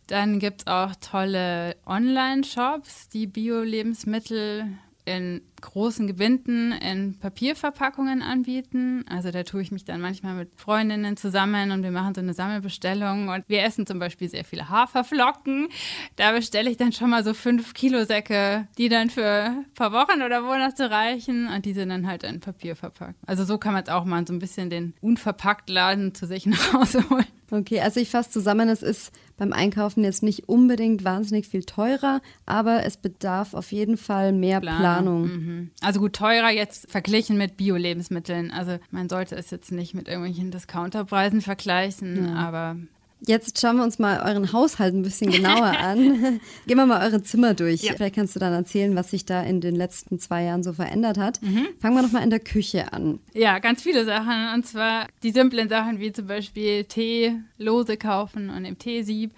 dann 0.07 0.39
gibt 0.39 0.63
es 0.63 0.67
auch 0.67 0.95
tolle 0.97 1.77
Online-Shops, 1.87 3.09
die 3.09 3.27
Bio-Lebensmittel 3.27 4.67
in 5.05 5.41
großen 5.63 6.07
Gewinden 6.07 6.73
in 6.73 7.19
Papierverpackungen 7.19 8.21
anbieten. 8.21 9.05
Also 9.09 9.31
da 9.31 9.43
tue 9.45 9.63
ich 9.63 9.73
mich 9.73 9.85
dann 9.85 10.01
manchmal 10.01 10.35
mit 10.35 10.51
Freundinnen 10.57 11.17
zusammen 11.17 11.71
und 11.71 11.83
wir 11.83 11.91
machen 11.91 12.15
so 12.15 12.21
eine 12.21 12.35
Sammelbestellung 12.35 13.29
und 13.29 13.45
wir 13.49 13.63
essen 13.63 13.87
zum 13.87 13.99
Beispiel 13.99 14.29
sehr 14.29 14.45
viele 14.45 14.69
Haferflocken. 14.69 15.69
Da 16.17 16.33
bestelle 16.33 16.71
ich 16.71 16.77
dann 16.77 16.93
schon 16.93 17.11
mal 17.11 17.25
so 17.25 17.33
fünf 17.33 17.73
Kilo 17.73 18.05
Säcke, 18.05 18.69
die 18.77 18.89
dann 18.89 19.09
für 19.09 19.25
ein 19.25 19.67
paar 19.75 19.93
Wochen 19.93 20.23
oder 20.23 20.43
Monate 20.43 20.91
reichen 20.91 21.49
und 21.49 21.65
die 21.65 21.73
sind 21.73 21.89
dann 21.89 22.07
halt 22.07 22.25
in 22.25 22.41
Papier 22.41 22.77
verpackt. 22.77 23.17
Also 23.27 23.45
so 23.45 23.57
kann 23.57 23.73
man 23.73 23.85
es 23.85 23.89
auch 23.89 24.05
mal 24.05 24.27
so 24.27 24.35
ein 24.35 24.39
bisschen 24.39 24.69
den 24.69 24.95
unverpackt 25.01 25.71
Laden 25.71 26.15
zu 26.15 26.27
sich 26.27 26.45
nach 26.47 26.73
Hause 26.75 27.09
holen. 27.09 27.27
Okay, 27.53 27.81
also 27.81 28.01
ich 28.01 28.09
fasse 28.09 28.31
zusammen, 28.31 28.71
es 28.71 28.83
ist 28.83 29.13
beim 29.37 29.53
Einkaufen 29.53 30.05
jetzt 30.05 30.23
nicht 30.23 30.49
unbedingt 30.49 31.05
wahnsinnig 31.05 31.47
viel 31.47 31.65
teurer, 31.65 32.23
aber 32.47 32.87
es 32.87 32.97
bedarf 32.97 33.53
auf 33.53 33.73
jeden 33.73 33.99
Fall 33.99 34.33
mehr 34.33 34.61
Planung. 34.61 34.81
Planung. 34.81 35.23
Mhm. 35.23 35.52
Also 35.81 36.01
gut, 36.01 36.15
teurer 36.15 36.51
jetzt 36.51 36.91
verglichen 36.91 37.37
mit 37.39 37.57
Bio-Lebensmitteln. 37.57 38.51
Also 38.51 38.79
man 38.91 39.09
sollte 39.09 39.37
es 39.37 39.51
jetzt 39.51 39.73
nicht 39.73 39.95
mit 39.95 40.09
irgendwelchen 40.09 40.51
Discounterpreisen 40.51 41.41
vergleichen, 41.41 42.27
ja. 42.27 42.35
aber 42.35 42.77
Jetzt 43.25 43.61
schauen 43.61 43.77
wir 43.77 43.85
uns 43.85 43.99
mal 43.99 44.21
euren 44.21 44.53
Haushalt 44.53 44.95
ein 44.95 45.03
bisschen 45.03 45.31
genauer 45.31 45.79
an. 45.79 46.41
Gehen 46.67 46.77
wir 46.77 46.87
mal 46.87 47.07
eure 47.07 47.23
Zimmer 47.23 47.55
durch. 47.55 47.83
Ja. 47.83 47.95
Vielleicht 47.95 48.17
kannst 48.17 48.35
du 48.35 48.41
dann 48.41 48.53
erzählen, 48.53 48.97
was 48.97 49.11
sich 49.11 49.25
da 49.25 49.43
in 49.43 49.61
den 49.61 49.77
letzten 49.77 50.19
zwei 50.19 50.45
Jahren 50.45 50.63
so 50.63 50.73
verändert 50.73 51.19
hat. 51.19 51.41
Mhm. 51.43 51.69
Fangen 51.81 51.95
wir 51.95 52.03
noch 52.03 52.13
mal 52.13 52.23
in 52.23 52.31
der 52.31 52.41
Küche 52.41 52.93
an. 52.93 53.21
Ja, 53.33 53.59
ganz 53.61 53.83
viele 53.83 54.05
Sachen. 54.05 54.55
Und 54.55 54.67
zwar 54.67 55.07
die 55.23 55.31
simplen 55.31 55.69
Sachen 55.69 56.01
wie 56.01 56.13
zum 56.13 56.27
Beispiel 56.27 56.85
Tee, 56.85 57.35
Lose 57.59 57.97
kaufen 57.97 58.51
und 58.51 58.65
im 58.65 58.79
Teesieb. 58.79 59.33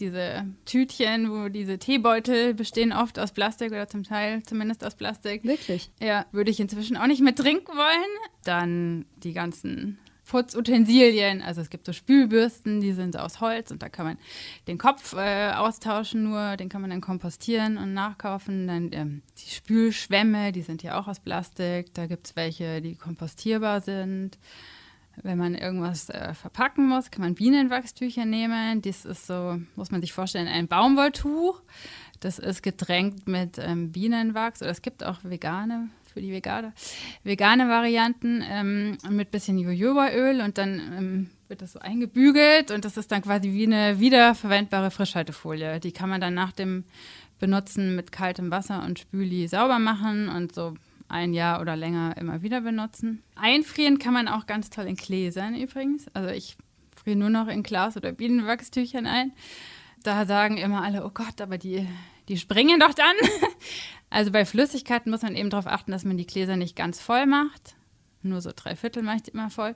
Diese 0.00 0.44
Tütchen, 0.64 1.30
wo 1.30 1.48
diese 1.48 1.78
Teebeutel 1.78 2.54
bestehen 2.54 2.92
oft 2.92 3.18
aus 3.18 3.32
Plastik 3.32 3.70
oder 3.72 3.88
zum 3.88 4.02
Teil 4.02 4.42
zumindest 4.44 4.84
aus 4.84 4.94
Plastik. 4.94 5.44
Wirklich? 5.44 5.90
Ja, 6.00 6.26
würde 6.32 6.50
ich 6.50 6.60
inzwischen 6.60 6.96
auch 6.96 7.06
nicht 7.06 7.22
mehr 7.22 7.34
trinken 7.34 7.72
wollen. 7.76 8.30
Dann 8.44 9.06
die 9.22 9.32
ganzen 9.32 9.98
Putzutensilien. 10.26 11.40
Also 11.40 11.60
es 11.60 11.70
gibt 11.70 11.86
so 11.86 11.92
Spülbürsten, 11.92 12.80
die 12.80 12.92
sind 12.92 13.16
aus 13.18 13.40
Holz 13.40 13.70
und 13.70 13.82
da 13.82 13.88
kann 13.88 14.06
man 14.06 14.18
den 14.66 14.78
Kopf 14.78 15.14
äh, 15.14 15.52
austauschen 15.52 16.24
nur, 16.24 16.56
den 16.56 16.68
kann 16.68 16.80
man 16.80 16.90
dann 16.90 17.00
kompostieren 17.00 17.78
und 17.78 17.94
nachkaufen. 17.94 18.66
Dann 18.66 18.90
ähm, 18.92 19.22
die 19.38 19.50
Spülschwämme, 19.50 20.52
die 20.52 20.62
sind 20.62 20.82
ja 20.82 20.98
auch 21.00 21.08
aus 21.08 21.20
Plastik. 21.20 21.94
Da 21.94 22.06
gibt 22.06 22.26
es 22.26 22.36
welche, 22.36 22.82
die 22.82 22.94
kompostierbar 22.96 23.80
sind. 23.80 24.38
Wenn 25.22 25.38
man 25.38 25.54
irgendwas 25.54 26.10
äh, 26.10 26.34
verpacken 26.34 26.88
muss, 26.88 27.10
kann 27.10 27.22
man 27.22 27.34
Bienenwachstücher 27.34 28.26
nehmen. 28.26 28.82
Dies 28.82 29.04
ist 29.06 29.26
so, 29.26 29.58
muss 29.74 29.90
man 29.90 30.02
sich 30.02 30.12
vorstellen, 30.12 30.48
ein 30.48 30.68
Baumwolltuch. 30.68 31.62
Das 32.20 32.38
ist 32.38 32.62
getränkt 32.62 33.28
mit 33.28 33.58
ähm, 33.58 33.92
Bienenwachs 33.92 34.60
oder 34.60 34.70
es 34.70 34.82
gibt 34.82 35.04
auch 35.04 35.18
vegane 35.22 35.88
für 36.16 36.22
die 36.22 36.32
vegane, 36.32 36.72
vegane 37.24 37.68
Varianten 37.68 38.42
ähm, 38.48 38.96
mit 39.10 39.30
bisschen 39.30 39.58
Jojobaöl 39.58 40.40
und 40.40 40.56
dann 40.56 40.80
ähm, 40.96 41.30
wird 41.46 41.60
das 41.60 41.74
so 41.74 41.78
eingebügelt 41.78 42.70
und 42.70 42.86
das 42.86 42.96
ist 42.96 43.12
dann 43.12 43.20
quasi 43.20 43.52
wie 43.52 43.66
eine 43.66 44.00
wiederverwendbare 44.00 44.90
Frischhaltefolie. 44.90 45.78
Die 45.78 45.92
kann 45.92 46.08
man 46.08 46.22
dann 46.22 46.32
nach 46.32 46.52
dem 46.52 46.84
Benutzen 47.38 47.96
mit 47.96 48.12
kaltem 48.12 48.50
Wasser 48.50 48.82
und 48.82 48.98
Spüli 48.98 49.46
sauber 49.46 49.78
machen 49.78 50.30
und 50.30 50.54
so 50.54 50.72
ein 51.06 51.34
Jahr 51.34 51.60
oder 51.60 51.76
länger 51.76 52.16
immer 52.16 52.40
wieder 52.40 52.62
benutzen. 52.62 53.22
Einfrieren 53.34 53.98
kann 53.98 54.14
man 54.14 54.26
auch 54.26 54.46
ganz 54.46 54.70
toll 54.70 54.86
in 54.86 54.96
Gläsern 54.96 55.54
übrigens. 55.54 56.06
Also 56.14 56.30
ich 56.30 56.56
friere 56.94 57.18
nur 57.18 57.28
noch 57.28 57.48
in 57.48 57.62
Glas- 57.62 57.98
oder 57.98 58.12
Bienenwachstüchern 58.12 59.06
ein. 59.06 59.32
Da 60.02 60.24
sagen 60.24 60.56
immer 60.56 60.82
alle, 60.82 61.04
oh 61.04 61.10
Gott, 61.12 61.42
aber 61.42 61.58
die, 61.58 61.86
die 62.28 62.38
springen 62.38 62.80
doch 62.80 62.94
dann. 62.94 63.16
Also 64.16 64.32
bei 64.32 64.46
Flüssigkeiten 64.46 65.10
muss 65.10 65.20
man 65.20 65.36
eben 65.36 65.50
darauf 65.50 65.66
achten, 65.66 65.92
dass 65.92 66.06
man 66.06 66.16
die 66.16 66.26
Gläser 66.26 66.56
nicht 66.56 66.74
ganz 66.74 67.02
voll 67.02 67.26
macht. 67.26 67.76
Nur 68.22 68.40
so 68.40 68.50
drei 68.56 68.74
Viertel 68.74 69.02
mache 69.02 69.16
ich 69.16 69.24
die 69.24 69.32
immer 69.32 69.50
voll. 69.50 69.74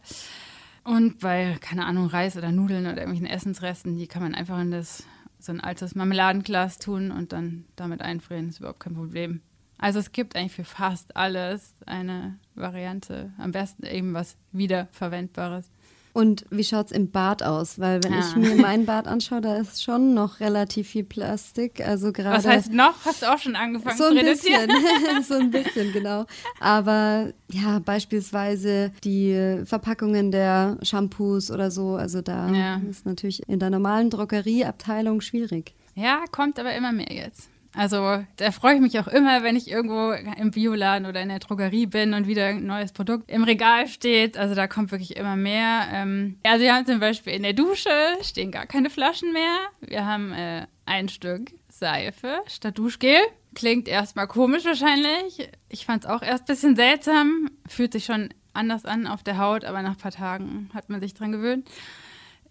Und 0.83 1.18
bei, 1.18 1.59
keine 1.61 1.85
Ahnung, 1.85 2.07
Reis 2.07 2.38
oder 2.38 2.50
Nudeln 2.50 2.87
oder 2.87 2.96
irgendwelchen 2.96 3.26
Essensresten, 3.26 3.98
die 3.98 4.07
kann 4.07 4.22
man 4.22 4.35
einfach 4.35 4.59
in 4.59 4.70
das 4.70 5.05
so 5.38 5.53
ein 5.53 5.61
altes 5.61 5.94
Marmeladenglas 5.94 6.79
tun 6.79 7.11
und 7.11 7.35
dann 7.35 7.66
damit 7.76 8.00
einfrieren. 8.00 8.46
Das 8.46 8.55
ist 8.55 8.61
überhaupt 8.61 8.81
kein 8.81 8.94
Problem. 8.94 9.42
Also 9.76 9.98
es 9.98 10.11
gibt 10.11 10.35
eigentlich 10.35 10.55
für 10.55 10.64
fast 10.64 11.18
alles 11.18 11.74
eine 11.85 12.38
Variante. 12.55 13.35
Am 13.37 13.53
besten 13.53 13.85
eben 13.85 14.14
was 14.14 14.38
Wiederverwendbares. 14.53 15.70
Und 16.12 16.44
wie 16.51 16.64
schaut 16.64 16.87
es 16.87 16.92
im 16.92 17.11
Bad 17.11 17.42
aus? 17.42 17.79
Weil 17.79 18.03
wenn 18.03 18.12
ja. 18.12 18.20
ich 18.20 18.37
mir 18.37 18.55
mein 18.61 18.87
Bad 18.87 19.07
anschaue, 19.07 19.40
da 19.40 19.57
ist 19.57 19.83
schon 19.83 20.14
noch 20.14 20.40
relativ 20.40 20.88
viel 20.88 21.05
Plastik. 21.05 21.87
Also 21.87 22.12
gerade. 22.12 22.38
Was 22.38 22.46
heißt 22.46 22.73
noch? 22.73 23.05
Hast 23.05 23.23
du 23.23 23.33
auch 23.33 23.38
schon 23.38 23.57
angefangen 23.57 23.96
so 23.96 24.05
ein 24.05 24.16
zu 24.16 24.18
reduzieren? 24.18 24.68
Bisschen, 24.68 25.23
so 25.23 25.35
ein 25.35 25.51
bisschen, 25.51 25.92
genau. 25.92 26.27
Aber 26.59 27.29
ja, 27.51 27.79
beispielsweise 27.79 28.92
die 29.05 29.61
Verpackungen 29.64 30.31
der 30.31 30.79
Shampoos 30.83 31.51
oder 31.51 31.70
so. 31.70 31.94
Also 31.94 32.23
da 32.23 32.49
ja. 32.53 32.81
ist 32.88 33.07
natürlich 33.07 33.49
in 33.49 33.59
der 33.59 33.70
normalen 33.70 34.11
Drogerieabteilung 34.11 35.20
schwierig. 35.20 35.75
Ja, 35.94 36.25
kommt 36.31 36.59
aber 36.59 36.75
immer 36.75 36.92
mehr 36.92 37.12
jetzt. 37.12 37.51
Also 37.74 38.24
da 38.37 38.50
freue 38.50 38.74
ich 38.74 38.80
mich 38.80 38.98
auch 38.98 39.06
immer, 39.06 39.42
wenn 39.42 39.54
ich 39.54 39.70
irgendwo 39.70 40.11
im 40.12 40.50
Bioladen 40.50 41.06
oder 41.06 41.22
in 41.22 41.28
der 41.28 41.38
Drogerie 41.38 41.87
bin 41.87 42.14
und 42.14 42.26
wieder 42.26 42.46
ein 42.46 42.66
neues 42.66 42.92
Produkt 42.92 43.30
im 43.30 43.44
Regal 43.44 43.87
steht. 43.87 44.37
Also 44.37 44.54
da 44.54 44.66
kommt 44.66 44.90
wirklich 44.90 45.16
immer 45.16 45.37
mehr. 45.37 45.87
Ähm, 45.92 46.38
also 46.42 46.64
wir 46.64 46.74
haben 46.74 46.87
zum 46.87 46.98
Beispiel 46.98 47.33
in 47.33 47.44
der 47.44 47.52
Dusche 47.52 47.90
stehen 48.22 48.50
gar 48.50 48.66
keine 48.66 48.90
Flaschen 48.90 49.33
mehr. 49.33 49.56
Wir 49.80 50.04
haben 50.04 50.33
äh, 50.33 50.66
ein 50.85 51.09
Stück 51.09 51.52
Seife 51.68 52.40
statt 52.48 52.76
Duschgel. 52.76 53.20
Klingt 53.54 53.88
erstmal 53.88 54.26
komisch 54.26 54.64
wahrscheinlich. 54.64 55.48
Ich 55.68 55.87
fand 55.87 56.04
es 56.04 56.11
auch 56.11 56.22
erst 56.22 56.44
ein 56.44 56.46
bisschen 56.46 56.76
seltsam. 56.76 57.50
Fühlt 57.68 57.92
sich 57.92 58.04
schon 58.04 58.30
anders 58.52 58.85
an 58.85 59.06
auf 59.06 59.22
der 59.22 59.38
Haut, 59.38 59.64
aber 59.64 59.83
nach 59.83 59.92
ein 59.92 59.96
paar 59.96 60.11
Tagen 60.11 60.70
hat 60.74 60.88
man 60.88 61.00
sich 61.00 61.14
dran 61.14 61.33
gewöhnt. 61.33 61.68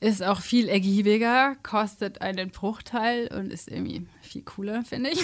Ist 0.02 0.24
auch 0.24 0.40
viel 0.40 0.70
ergiebiger, 0.70 1.58
kostet 1.62 2.22
einen 2.22 2.52
Bruchteil 2.52 3.30
und 3.36 3.52
ist 3.52 3.70
irgendwie 3.70 4.08
viel 4.22 4.44
cooler, 4.44 4.86
finde 4.86 5.10
ich. 5.10 5.20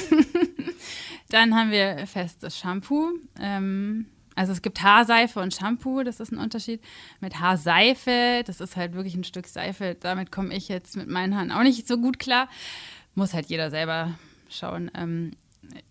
Dann 1.30 1.56
haben 1.56 1.72
wir 1.72 2.06
festes 2.08 2.58
Shampoo. 2.58 3.12
Ähm, 3.40 4.08
also 4.36 4.52
es 4.52 4.62
gibt 4.62 4.84
Haarseife 4.84 5.40
und 5.40 5.54
Shampoo, 5.54 6.04
das 6.04 6.20
ist 6.20 6.34
ein 6.34 6.38
Unterschied. 6.38 6.82
Mit 7.22 7.40
Haarseife, 7.40 8.44
das 8.46 8.60
ist 8.60 8.76
halt 8.76 8.94
wirklich 8.94 9.16
ein 9.16 9.24
Stück 9.24 9.48
Seife. 9.48 9.96
Damit 9.98 10.32
komme 10.32 10.54
ich 10.54 10.68
jetzt 10.68 10.98
mit 10.98 11.08
meinen 11.08 11.36
Haaren 11.36 11.52
auch 11.52 11.64
nicht 11.64 11.88
so 11.88 11.98
gut 11.98 12.20
klar. 12.20 12.50
Muss 13.16 13.34
halt 13.34 13.46
jeder 13.46 13.70
selber 13.70 14.20
schauen. 14.50 14.92
Ähm, 14.94 15.32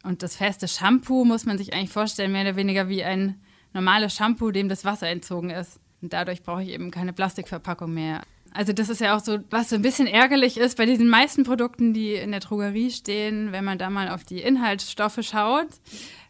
und 0.02 0.22
das 0.22 0.36
feste 0.36 0.68
Shampoo 0.68 1.24
muss 1.24 1.46
man 1.46 1.56
sich 1.56 1.72
eigentlich 1.72 1.90
vorstellen, 1.90 2.32
mehr 2.32 2.42
oder 2.42 2.56
weniger 2.56 2.90
wie 2.90 3.02
ein 3.02 3.40
normales 3.72 4.14
Shampoo, 4.14 4.50
dem 4.50 4.68
das 4.68 4.84
Wasser 4.84 5.08
entzogen 5.08 5.48
ist. 5.48 5.80
Und 6.02 6.12
dadurch 6.12 6.42
brauche 6.42 6.62
ich 6.62 6.68
eben 6.68 6.90
keine 6.90 7.14
Plastikverpackung 7.14 7.92
mehr. 7.92 8.22
Also 8.54 8.72
das 8.72 8.88
ist 8.88 9.00
ja 9.00 9.16
auch 9.16 9.20
so, 9.20 9.40
was 9.50 9.68
so 9.68 9.74
ein 9.74 9.82
bisschen 9.82 10.06
ärgerlich 10.06 10.56
ist 10.56 10.78
bei 10.78 10.86
diesen 10.86 11.08
meisten 11.08 11.42
Produkten, 11.42 11.92
die 11.92 12.14
in 12.14 12.30
der 12.30 12.38
Drogerie 12.38 12.92
stehen, 12.92 13.50
wenn 13.50 13.64
man 13.64 13.78
da 13.78 13.90
mal 13.90 14.08
auf 14.08 14.22
die 14.22 14.40
Inhaltsstoffe 14.40 15.18
schaut. 15.22 15.66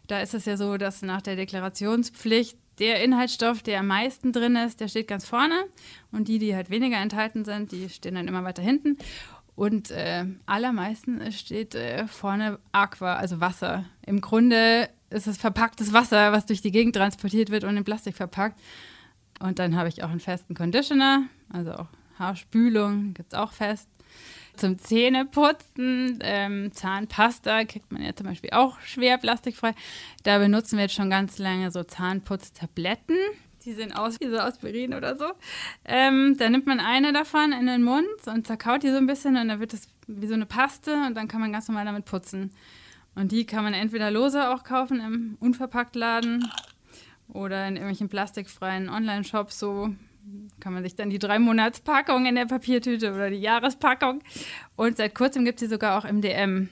Da 0.07 0.19
ist 0.19 0.33
es 0.33 0.45
ja 0.45 0.57
so, 0.57 0.77
dass 0.77 1.03
nach 1.03 1.21
der 1.21 1.35
Deklarationspflicht 1.35 2.57
der 2.79 3.03
Inhaltsstoff, 3.03 3.61
der 3.61 3.81
am 3.81 3.87
meisten 3.87 4.33
drin 4.33 4.55
ist, 4.55 4.79
der 4.79 4.87
steht 4.87 5.07
ganz 5.07 5.25
vorne. 5.25 5.65
Und 6.11 6.27
die, 6.27 6.39
die 6.39 6.55
halt 6.55 6.71
weniger 6.71 6.97
enthalten 6.97 7.45
sind, 7.45 7.71
die 7.71 7.89
stehen 7.89 8.15
dann 8.15 8.27
immer 8.27 8.43
weiter 8.43 8.63
hinten. 8.63 8.97
Und 9.55 9.91
äh, 9.91 10.25
allermeisten 10.47 11.31
steht 11.31 11.75
äh, 11.75 12.07
vorne 12.07 12.57
Aqua, 12.71 13.15
also 13.15 13.39
Wasser. 13.39 13.85
Im 14.03 14.19
Grunde 14.19 14.89
ist 15.11 15.27
es 15.27 15.37
verpacktes 15.37 15.93
Wasser, 15.93 16.31
was 16.31 16.47
durch 16.47 16.61
die 16.61 16.71
Gegend 16.71 16.95
transportiert 16.95 17.51
wird 17.51 17.63
und 17.65 17.77
in 17.77 17.83
Plastik 17.83 18.15
verpackt. 18.15 18.59
Und 19.39 19.59
dann 19.59 19.75
habe 19.75 19.89
ich 19.89 20.03
auch 20.03 20.09
einen 20.09 20.19
festen 20.19 20.55
Conditioner, 20.55 21.23
also 21.49 21.73
auch 21.73 21.87
Haarspülung 22.17 23.13
gibt 23.13 23.33
es 23.33 23.39
auch 23.39 23.51
fest. 23.51 23.89
Zum 24.55 24.79
Zähneputzen, 24.79 26.19
ähm, 26.21 26.71
Zahnpasta 26.71 27.65
kriegt 27.65 27.91
man 27.91 28.01
ja 28.01 28.15
zum 28.15 28.25
Beispiel 28.25 28.51
auch 28.51 28.79
schwer 28.79 29.17
plastikfrei. 29.17 29.73
Da 30.23 30.37
benutzen 30.37 30.77
wir 30.77 30.83
jetzt 30.83 30.95
schon 30.95 31.09
ganz 31.09 31.37
lange 31.39 31.71
so 31.71 31.83
Zahnputztabletten. 31.83 33.17
Die 33.65 33.73
sehen 33.73 33.91
aus 33.91 34.19
wie 34.21 34.29
so 34.29 34.37
Aspirin 34.37 34.93
oder 34.93 35.17
so. 35.17 35.25
Ähm, 35.83 36.37
da 36.37 36.49
nimmt 36.49 36.67
man 36.67 36.79
eine 36.79 37.11
davon 37.11 37.51
in 37.51 37.65
den 37.65 37.83
Mund 37.83 38.05
und 38.27 38.47
zerkaut 38.47 38.83
die 38.83 38.91
so 38.91 38.97
ein 38.97 39.07
bisschen 39.07 39.35
und 39.35 39.47
dann 39.49 39.59
wird 39.59 39.73
es 39.73 39.89
wie 40.07 40.27
so 40.27 40.35
eine 40.35 40.45
Paste 40.45 40.93
und 41.05 41.15
dann 41.15 41.27
kann 41.27 41.41
man 41.41 41.51
ganz 41.51 41.67
normal 41.67 41.85
damit 41.85 42.05
putzen. 42.05 42.51
Und 43.15 43.31
die 43.31 43.45
kann 43.45 43.63
man 43.63 43.73
entweder 43.73 44.11
lose 44.11 44.49
auch 44.49 44.63
kaufen 44.63 44.99
im 44.99 45.37
Unverpacktladen 45.39 46.49
oder 47.27 47.67
in 47.67 47.75
irgendwelchen 47.75 48.09
plastikfreien 48.09 48.89
Online-Shops, 48.89 49.57
so 49.57 49.95
kann 50.59 50.73
man 50.73 50.83
sich 50.83 50.95
dann 50.95 51.09
die 51.09 51.19
drei 51.19 51.39
Monatspackung 51.39 52.25
in 52.25 52.35
der 52.35 52.45
Papiertüte 52.45 53.13
oder 53.13 53.29
die 53.29 53.41
Jahrespackung. 53.41 54.21
Und 54.75 54.97
seit 54.97 55.15
kurzem 55.15 55.45
gibt 55.45 55.61
es 55.61 55.67
sie 55.67 55.73
sogar 55.73 55.97
auch 55.97 56.05
im 56.05 56.21
DM. 56.21 56.69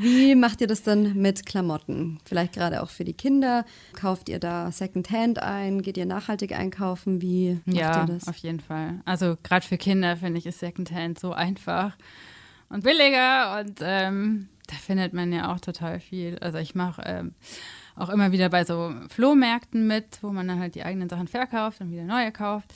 Wie 0.00 0.36
macht 0.36 0.60
ihr 0.60 0.68
das 0.68 0.84
dann 0.84 1.16
mit 1.16 1.44
Klamotten? 1.44 2.20
Vielleicht 2.24 2.52
gerade 2.52 2.82
auch 2.82 2.90
für 2.90 3.04
die 3.04 3.14
Kinder. 3.14 3.64
Kauft 3.94 4.28
ihr 4.28 4.38
da 4.38 4.70
Secondhand 4.70 5.42
ein? 5.42 5.82
Geht 5.82 5.96
ihr 5.96 6.06
nachhaltig 6.06 6.52
einkaufen? 6.52 7.20
Wie 7.20 7.60
macht 7.64 7.76
ja, 7.76 8.00
ihr 8.02 8.06
das? 8.06 8.26
Ja, 8.26 8.30
auf 8.30 8.36
jeden 8.36 8.60
Fall. 8.60 9.00
Also 9.04 9.36
gerade 9.42 9.66
für 9.66 9.76
Kinder 9.76 10.16
finde 10.16 10.38
ich 10.38 10.46
ist 10.46 10.60
Secondhand 10.60 11.18
so 11.18 11.32
einfach 11.32 11.96
und 12.68 12.84
billiger 12.84 13.58
und 13.58 13.80
ähm, 13.82 14.48
da 14.68 14.76
findet 14.76 15.14
man 15.14 15.32
ja 15.32 15.52
auch 15.52 15.60
total 15.60 15.98
viel. 15.98 16.38
Also 16.38 16.58
ich 16.58 16.76
mache 16.76 17.02
ähm, 17.04 17.34
auch 17.98 18.08
immer 18.08 18.32
wieder 18.32 18.48
bei 18.48 18.64
so 18.64 18.92
Flohmärkten 19.08 19.86
mit, 19.86 20.18
wo 20.22 20.30
man 20.30 20.48
dann 20.48 20.60
halt 20.60 20.74
die 20.74 20.84
eigenen 20.84 21.08
Sachen 21.08 21.28
verkauft 21.28 21.80
und 21.80 21.90
wieder 21.90 22.04
neue 22.04 22.32
kauft. 22.32 22.72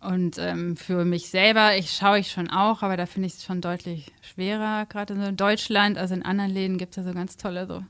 Und 0.00 0.38
ähm, 0.38 0.76
für 0.76 1.04
mich 1.04 1.28
selber, 1.28 1.76
ich 1.76 1.90
schaue 1.90 2.20
ich 2.20 2.30
schon 2.30 2.48
auch, 2.50 2.82
aber 2.82 2.96
da 2.96 3.06
finde 3.06 3.26
ich 3.26 3.34
es 3.34 3.44
schon 3.44 3.60
deutlich 3.60 4.12
schwerer, 4.22 4.86
gerade 4.86 5.14
in 5.14 5.36
Deutschland. 5.36 5.98
Also 5.98 6.14
in 6.14 6.22
anderen 6.22 6.52
Läden 6.52 6.78
gibt 6.78 6.92
es 6.92 6.96
ja 6.98 7.02
so 7.02 7.12
ganz 7.12 7.36
tolle 7.36 7.66
so 7.66 7.82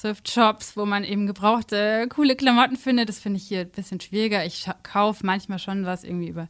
Thrift-Shops, 0.00 0.76
wo 0.76 0.84
man 0.84 1.04
eben 1.04 1.28
gebrauchte, 1.28 2.08
coole 2.08 2.34
Klamotten 2.34 2.76
findet. 2.76 3.08
Das 3.08 3.20
finde 3.20 3.36
ich 3.36 3.46
hier 3.46 3.60
ein 3.60 3.70
bisschen 3.70 4.00
schwieriger. 4.00 4.44
Ich 4.44 4.68
kaufe 4.82 5.24
manchmal 5.24 5.60
schon 5.60 5.86
was 5.86 6.02
irgendwie 6.02 6.28
über 6.28 6.48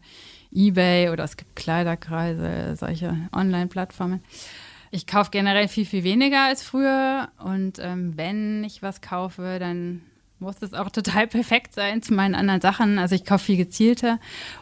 Ebay 0.53 1.11
oder 1.11 1.25
es 1.25 1.37
gibt 1.37 1.55
Kleiderkreise, 1.55 2.75
solche 2.77 3.29
Online-Plattformen. 3.33 4.23
Ich 4.95 5.09
kaufe 5.09 5.33
generell 5.33 5.67
viel, 5.67 5.87
viel 5.87 6.05
weniger 6.05 6.45
als 6.45 6.63
früher. 6.63 7.29
Und 7.43 7.81
ähm, 7.81 8.17
wenn 8.17 8.63
ich 8.63 8.81
was 8.81 9.01
kaufe, 9.01 9.57
dann 9.59 10.03
muss 10.39 10.63
es 10.63 10.73
auch 10.73 10.89
total 10.93 11.27
perfekt 11.27 11.75
sein 11.75 12.01
zu 12.01 12.15
meinen 12.15 12.37
anderen 12.37 12.61
Sachen. 12.61 13.01
Also 13.01 13.17
ich 13.17 13.25
kaufe 13.25 13.47
viel 13.47 13.57
gezielter 13.57 14.21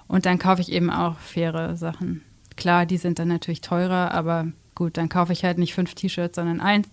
und 0.09 0.25
dann 0.25 0.39
kaufe 0.39 0.63
ich 0.63 0.73
eben 0.73 0.89
auch 0.89 1.19
faire 1.19 1.77
Sachen. 1.77 2.23
Klar, 2.57 2.87
die 2.87 2.97
sind 2.97 3.19
dann 3.19 3.29
natürlich 3.29 3.61
teurer, 3.61 4.13
aber 4.13 4.47
gut, 4.75 4.97
dann 4.97 5.11
kaufe 5.11 5.35
ich 5.35 5.45
halt 5.45 5.59
nicht 5.59 5.75
fünf 5.75 5.95
T-Shirts, 5.95 6.37
sondern 6.37 6.63
eins. 6.63 6.89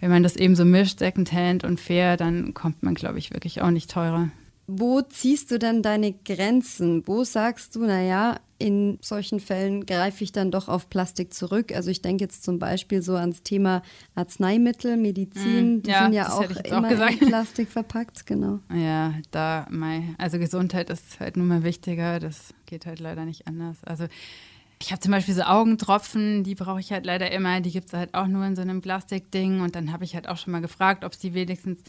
Wenn 0.00 0.08
man 0.08 0.22
das 0.22 0.36
eben 0.36 0.56
so 0.56 0.64
mischt, 0.64 1.00
Secondhand 1.00 1.64
und 1.64 1.78
fair, 1.78 2.16
dann 2.16 2.54
kommt 2.54 2.82
man, 2.82 2.94
glaube 2.94 3.18
ich, 3.18 3.30
wirklich 3.30 3.60
auch 3.60 3.70
nicht 3.70 3.90
teurer. 3.90 4.30
Wo 4.66 5.02
ziehst 5.02 5.50
du 5.50 5.58
denn 5.58 5.82
deine 5.82 6.14
Grenzen? 6.14 7.06
Wo 7.06 7.24
sagst 7.24 7.76
du, 7.76 7.84
naja, 7.84 8.40
in 8.60 8.98
solchen 9.00 9.40
Fällen 9.40 9.86
greife 9.86 10.22
ich 10.22 10.32
dann 10.32 10.50
doch 10.50 10.68
auf 10.68 10.90
Plastik 10.90 11.32
zurück? 11.32 11.74
Also 11.74 11.90
ich 11.90 12.02
denke 12.02 12.22
jetzt 12.22 12.44
zum 12.44 12.58
Beispiel 12.58 13.00
so 13.00 13.16
ans 13.16 13.42
Thema 13.42 13.82
Arzneimittel, 14.14 14.96
Medizin, 14.98 15.78
mm, 15.78 15.82
die 15.82 15.90
ja, 15.90 16.04
sind 16.04 16.12
ja 16.12 16.30
auch 16.30 16.42
immer 16.42 16.88
auch 16.88 17.10
in 17.10 17.18
Plastik 17.18 17.68
verpackt, 17.70 18.26
genau. 18.26 18.60
Ja, 18.72 19.14
da, 19.30 19.66
also 20.18 20.38
Gesundheit 20.38 20.90
ist 20.90 21.20
halt 21.20 21.38
nun 21.38 21.48
mal 21.48 21.64
wichtiger, 21.64 22.20
das 22.20 22.54
geht 22.66 22.84
halt 22.84 23.00
leider 23.00 23.24
nicht 23.24 23.46
anders. 23.46 23.82
Also 23.84 24.04
ich 24.82 24.90
habe 24.92 25.00
zum 25.00 25.12
Beispiel 25.12 25.34
so 25.34 25.42
Augentropfen, 25.42 26.44
die 26.44 26.54
brauche 26.54 26.80
ich 26.80 26.92
halt 26.92 27.06
leider 27.06 27.30
immer, 27.30 27.60
die 27.60 27.70
gibt 27.70 27.86
es 27.86 27.94
halt 27.94 28.14
auch 28.14 28.26
nur 28.26 28.44
in 28.44 28.56
so 28.56 28.62
einem 28.62 28.82
Plastikding 28.82 29.62
und 29.62 29.74
dann 29.74 29.90
habe 29.90 30.04
ich 30.04 30.14
halt 30.14 30.28
auch 30.28 30.36
schon 30.36 30.52
mal 30.52 30.60
gefragt, 30.60 31.04
ob 31.04 31.12
es 31.12 31.18
die 31.18 31.32
wenigstens 31.32 31.82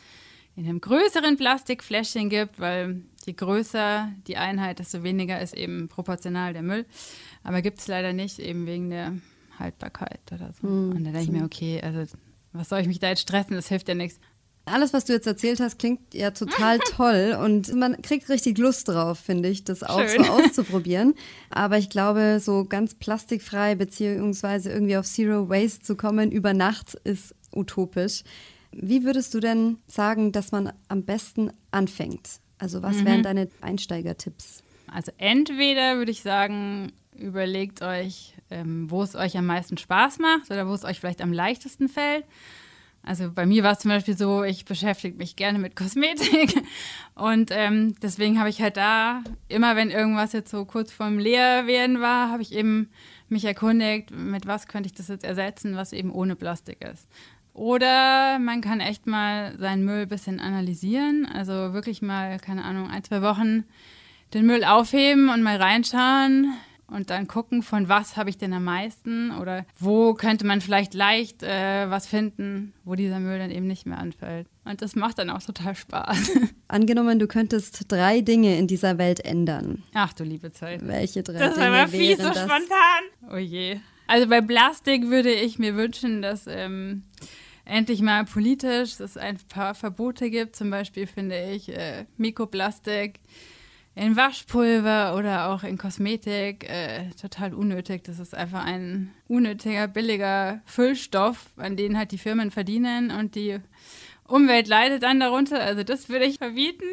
in 0.55 0.65
einem 0.65 0.81
größeren 0.81 1.37
Plastikfläschchen 1.37 2.29
gibt, 2.29 2.59
weil 2.59 3.01
je 3.25 3.33
größer 3.33 4.11
die 4.27 4.37
Einheit, 4.37 4.79
desto 4.79 5.03
weniger 5.03 5.41
ist 5.41 5.53
eben 5.53 5.87
proportional 5.87 6.53
der 6.53 6.63
Müll. 6.63 6.85
Aber 7.43 7.61
gibt 7.61 7.79
es 7.79 7.87
leider 7.87 8.13
nicht, 8.13 8.39
eben 8.39 8.65
wegen 8.65 8.89
der 8.89 9.13
Haltbarkeit 9.59 10.21
oder 10.31 10.51
so. 10.59 10.67
Mhm. 10.67 10.91
Und 10.91 11.03
dann 11.03 11.13
denke 11.13 11.21
ich 11.21 11.31
mir, 11.31 11.43
okay, 11.43 11.81
also 11.81 12.03
was 12.53 12.69
soll 12.69 12.81
ich 12.81 12.87
mich 12.87 12.99
da 12.99 13.09
jetzt 13.09 13.21
stressen? 13.21 13.55
Das 13.55 13.67
hilft 13.67 13.87
ja 13.87 13.95
nichts. 13.95 14.19
Alles, 14.65 14.93
was 14.93 15.05
du 15.05 15.13
jetzt 15.13 15.25
erzählt 15.25 15.59
hast, 15.59 15.79
klingt 15.79 16.13
ja 16.13 16.31
total 16.31 16.79
toll 16.95 17.37
und 17.41 17.73
man 17.73 17.99
kriegt 18.01 18.29
richtig 18.29 18.57
Lust 18.59 18.87
drauf, 18.87 19.17
finde 19.17 19.49
ich, 19.49 19.63
das 19.63 19.83
auch 19.83 20.07
Schön. 20.07 20.23
so 20.23 20.31
auszuprobieren. 20.31 21.15
Aber 21.49 21.77
ich 21.77 21.89
glaube, 21.89 22.39
so 22.39 22.65
ganz 22.65 22.93
plastikfrei 22.93 23.75
beziehungsweise 23.75 24.71
irgendwie 24.71 24.97
auf 24.97 25.05
Zero 25.05 25.49
Waste 25.49 25.81
zu 25.81 25.95
kommen 25.95 26.31
über 26.31 26.53
Nacht 26.53 26.95
ist 27.03 27.33
utopisch. 27.55 28.23
Wie 28.71 29.03
würdest 29.03 29.33
du 29.33 29.39
denn 29.39 29.77
sagen, 29.87 30.31
dass 30.31 30.51
man 30.51 30.71
am 30.87 31.03
besten 31.03 31.51
anfängt? 31.71 32.39
Also 32.61 32.83
was 32.83 32.97
mhm. 32.97 33.05
wären 33.05 33.23
deine 33.23 33.49
Einsteigertipps? 33.61 34.63
Also 34.85 35.11
entweder 35.17 35.97
würde 35.97 36.11
ich 36.11 36.21
sagen, 36.21 36.91
überlegt 37.17 37.81
euch, 37.81 38.35
ähm, 38.51 38.89
wo 38.91 39.01
es 39.01 39.15
euch 39.15 39.35
am 39.35 39.47
meisten 39.47 39.77
Spaß 39.77 40.19
macht 40.19 40.51
oder 40.51 40.67
wo 40.67 40.73
es 40.73 40.85
euch 40.85 40.99
vielleicht 40.99 41.21
am 41.21 41.33
leichtesten 41.33 41.89
fällt. 41.89 42.23
Also 43.03 43.31
bei 43.31 43.47
mir 43.47 43.63
war 43.63 43.71
es 43.71 43.79
zum 43.79 43.89
Beispiel 43.89 44.15
so, 44.15 44.43
ich 44.43 44.65
beschäftige 44.65 45.17
mich 45.17 45.35
gerne 45.35 45.57
mit 45.57 45.75
Kosmetik 45.75 46.53
und 47.15 47.49
ähm, 47.51 47.95
deswegen 47.99 48.37
habe 48.37 48.49
ich 48.49 48.61
halt 48.61 48.77
da, 48.77 49.23
immer 49.47 49.75
wenn 49.75 49.89
irgendwas 49.89 50.33
jetzt 50.33 50.51
so 50.51 50.65
kurz 50.65 50.91
vorm 50.91 51.17
Leerwerden 51.17 51.99
war, 51.99 52.29
habe 52.29 52.43
ich 52.43 52.53
eben 52.53 52.91
mich 53.27 53.43
erkundigt, 53.43 54.11
mit 54.11 54.45
was 54.45 54.67
könnte 54.67 54.85
ich 54.85 54.93
das 54.93 55.07
jetzt 55.07 55.23
ersetzen, 55.23 55.75
was 55.75 55.93
eben 55.93 56.11
ohne 56.11 56.35
Plastik 56.35 56.83
ist. 56.83 57.07
Oder 57.53 58.39
man 58.39 58.61
kann 58.61 58.79
echt 58.79 59.07
mal 59.07 59.57
seinen 59.57 59.83
Müll 59.83 60.03
ein 60.03 60.07
bisschen 60.07 60.39
analysieren. 60.39 61.25
Also 61.25 61.73
wirklich 61.73 62.01
mal, 62.01 62.39
keine 62.39 62.63
Ahnung, 62.63 62.89
ein, 62.89 63.03
zwei 63.03 63.21
Wochen 63.21 63.65
den 64.33 64.45
Müll 64.45 64.63
aufheben 64.63 65.29
und 65.29 65.43
mal 65.43 65.57
reinschauen 65.57 66.53
und 66.91 67.09
dann 67.09 67.27
gucken, 67.27 67.63
von 67.63 67.89
was 67.89 68.17
habe 68.17 68.29
ich 68.29 68.37
denn 68.37 68.53
am 68.53 68.65
meisten 68.65 69.31
oder 69.31 69.65
wo 69.79 70.13
könnte 70.13 70.45
man 70.45 70.61
vielleicht 70.61 70.93
leicht 70.93 71.41
äh, 71.41 71.89
was 71.89 72.05
finden, 72.05 72.73
wo 72.83 72.95
dieser 72.95 73.19
Müll 73.19 73.39
dann 73.39 73.49
eben 73.49 73.67
nicht 73.67 73.85
mehr 73.85 73.97
anfällt. 73.97 74.47
Und 74.65 74.81
das 74.81 74.95
macht 74.95 75.17
dann 75.17 75.29
auch 75.29 75.41
total 75.41 75.75
Spaß. 75.75 76.31
Angenommen, 76.67 77.17
du 77.17 77.27
könntest 77.27 77.85
drei 77.87 78.21
Dinge 78.21 78.57
in 78.57 78.67
dieser 78.67 78.97
Welt 78.97 79.21
ändern. 79.25 79.83
Ach 79.93 80.13
du 80.13 80.23
liebe 80.23 80.51
Zeit. 80.51 80.85
Welche 80.85 81.23
drei 81.23 81.39
das 81.39 81.55
Dinge? 81.55 81.67
Das 81.67 81.73
war 81.73 81.87
fies 81.87 82.17
so 82.17 82.31
spontan. 82.33 83.03
Oh 83.31 83.37
je. 83.37 83.79
Also 84.07 84.27
bei 84.27 84.41
Plastik 84.41 85.07
würde 85.07 85.31
ich 85.31 85.57
mir 85.57 85.77
wünschen, 85.77 86.21
dass 86.21 86.45
ähm, 86.47 87.03
endlich 87.71 88.01
mal 88.01 88.25
politisch 88.25 88.99
es 88.99 89.17
ein 89.17 89.37
paar 89.47 89.73
Verbote 89.73 90.29
gibt. 90.29 90.55
Zum 90.55 90.69
Beispiel 90.69 91.07
finde 91.07 91.51
ich 91.51 91.69
äh, 91.69 92.05
Mikroplastik 92.17 93.19
in 93.95 94.15
Waschpulver 94.15 95.15
oder 95.15 95.49
auch 95.49 95.63
in 95.63 95.77
Kosmetik 95.77 96.69
äh, 96.69 97.09
total 97.19 97.53
unnötig. 97.53 98.03
Das 98.03 98.19
ist 98.19 98.35
einfach 98.35 98.65
ein 98.65 99.11
unnötiger, 99.27 99.87
billiger 99.87 100.61
Füllstoff, 100.65 101.47
an 101.57 101.77
den 101.77 101.97
halt 101.97 102.11
die 102.11 102.17
Firmen 102.17 102.51
verdienen 102.51 103.09
und 103.11 103.35
die 103.35 103.59
Umwelt 104.27 104.67
leidet 104.67 105.03
dann 105.03 105.19
darunter. 105.19 105.61
Also 105.61 105.83
das 105.83 106.09
würde 106.09 106.25
ich 106.25 106.37
verbieten. 106.37 106.85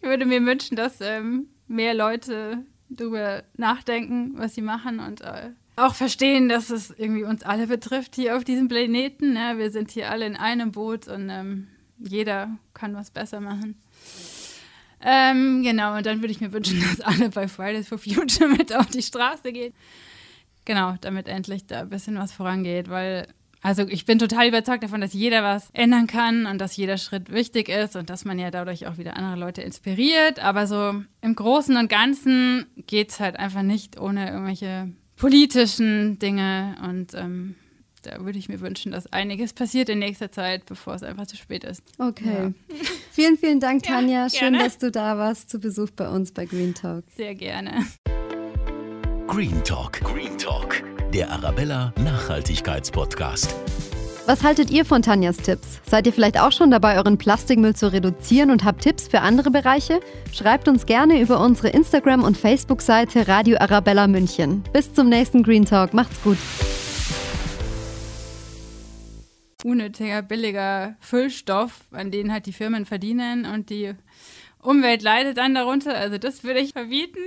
Ich 0.00 0.08
würde 0.08 0.26
mir 0.26 0.44
wünschen, 0.44 0.76
dass 0.76 1.00
ähm, 1.00 1.48
mehr 1.68 1.94
Leute 1.94 2.64
drüber 2.90 3.44
nachdenken, 3.56 4.32
was 4.36 4.54
sie 4.54 4.62
machen 4.62 5.00
und 5.00 5.20
äh, 5.20 5.50
auch 5.76 5.94
verstehen, 5.94 6.48
dass 6.48 6.70
es 6.70 6.90
irgendwie 6.90 7.24
uns 7.24 7.42
alle 7.42 7.66
betrifft 7.66 8.14
hier 8.14 8.36
auf 8.36 8.44
diesem 8.44 8.68
Planeten. 8.68 9.32
Ne? 9.32 9.54
Wir 9.56 9.70
sind 9.70 9.90
hier 9.90 10.10
alle 10.10 10.26
in 10.26 10.36
einem 10.36 10.72
Boot 10.72 11.08
und 11.08 11.28
ähm, 11.30 11.68
jeder 11.98 12.50
kann 12.74 12.94
was 12.94 13.10
besser 13.10 13.40
machen. 13.40 13.76
Ähm, 15.00 15.62
genau, 15.62 15.96
und 15.96 16.06
dann 16.06 16.22
würde 16.22 16.32
ich 16.32 16.40
mir 16.40 16.52
wünschen, 16.52 16.80
dass 16.96 17.00
alle 17.00 17.28
bei 17.30 17.48
Fridays 17.48 17.88
for 17.88 17.98
Future 17.98 18.48
mit 18.56 18.74
auf 18.74 18.86
die 18.86 19.02
Straße 19.02 19.52
gehen. 19.52 19.74
Genau, 20.64 20.94
damit 21.00 21.28
endlich 21.28 21.66
da 21.66 21.80
ein 21.80 21.90
bisschen 21.90 22.18
was 22.18 22.32
vorangeht, 22.32 22.88
weil 22.88 23.26
also 23.60 23.82
ich 23.88 24.04
bin 24.04 24.18
total 24.18 24.48
überzeugt 24.48 24.82
davon, 24.82 25.00
dass 25.00 25.14
jeder 25.14 25.42
was 25.42 25.70
ändern 25.72 26.06
kann 26.06 26.44
und 26.44 26.58
dass 26.58 26.76
jeder 26.76 26.98
Schritt 26.98 27.32
wichtig 27.32 27.70
ist 27.70 27.96
und 27.96 28.10
dass 28.10 28.26
man 28.26 28.38
ja 28.38 28.50
dadurch 28.50 28.86
auch 28.86 28.98
wieder 28.98 29.16
andere 29.16 29.36
Leute 29.36 29.62
inspiriert. 29.62 30.38
Aber 30.38 30.66
so 30.66 31.02
im 31.22 31.34
Großen 31.34 31.74
und 31.78 31.88
Ganzen 31.88 32.66
geht 32.86 33.10
es 33.10 33.20
halt 33.20 33.36
einfach 33.36 33.62
nicht 33.62 33.98
ohne 33.98 34.30
irgendwelche 34.30 34.92
politischen 35.24 36.18
Dinge. 36.18 36.76
Und 36.82 37.14
ähm, 37.14 37.54
da 38.02 38.22
würde 38.24 38.38
ich 38.38 38.50
mir 38.50 38.60
wünschen, 38.60 38.92
dass 38.92 39.10
einiges 39.10 39.54
passiert 39.54 39.88
in 39.88 39.98
nächster 39.98 40.30
Zeit, 40.30 40.66
bevor 40.66 40.94
es 40.94 41.02
einfach 41.02 41.26
zu 41.26 41.36
spät 41.36 41.64
ist. 41.64 41.82
Okay. 41.98 42.52
Ja. 42.68 42.76
Vielen, 43.10 43.38
vielen 43.38 43.60
Dank, 43.60 43.84
Tanja. 43.84 44.26
Ja, 44.26 44.28
Schön, 44.28 44.54
dass 44.54 44.76
du 44.78 44.90
da 44.90 45.16
warst 45.16 45.48
zu 45.48 45.60
Besuch 45.60 45.90
bei 45.90 46.08
uns 46.08 46.32
bei 46.32 46.46
Green 46.46 46.74
Talk. 46.74 47.04
Sehr 47.16 47.34
gerne. 47.36 47.86
Green 49.28 49.62
Talk. 49.62 50.00
Green 50.00 50.36
Talk 50.36 50.82
der 51.14 51.30
Arabella 51.30 51.94
Nachhaltigkeitspodcast. 52.02 53.54
Was 54.26 54.42
haltet 54.42 54.70
ihr 54.70 54.86
von 54.86 55.02
Tanjas 55.02 55.36
Tipps? 55.36 55.82
Seid 55.84 56.06
ihr 56.06 56.12
vielleicht 56.14 56.40
auch 56.40 56.50
schon 56.50 56.70
dabei, 56.70 56.96
euren 56.96 57.18
Plastikmüll 57.18 57.76
zu 57.76 57.92
reduzieren 57.92 58.50
und 58.50 58.64
habt 58.64 58.80
Tipps 58.80 59.06
für 59.06 59.20
andere 59.20 59.50
Bereiche? 59.50 60.00
Schreibt 60.32 60.66
uns 60.66 60.86
gerne 60.86 61.20
über 61.20 61.40
unsere 61.40 61.68
Instagram- 61.68 62.24
und 62.24 62.38
Facebook-Seite 62.38 63.28
Radio 63.28 63.58
Arabella 63.58 64.06
München. 64.06 64.64
Bis 64.72 64.94
zum 64.94 65.10
nächsten 65.10 65.42
Green 65.42 65.66
Talk. 65.66 65.92
Macht's 65.92 66.22
gut. 66.22 66.38
Unnötiger, 69.62 70.22
billiger 70.22 70.96
Füllstoff, 71.00 71.82
an 71.90 72.10
den 72.10 72.32
halt 72.32 72.46
die 72.46 72.54
Firmen 72.54 72.86
verdienen 72.86 73.44
und 73.44 73.68
die 73.68 73.92
Umwelt 74.58 75.02
leidet 75.02 75.36
dann 75.36 75.54
darunter. 75.54 75.94
Also 75.94 76.16
das 76.16 76.44
würde 76.44 76.60
ich 76.60 76.72
verbieten. 76.72 77.20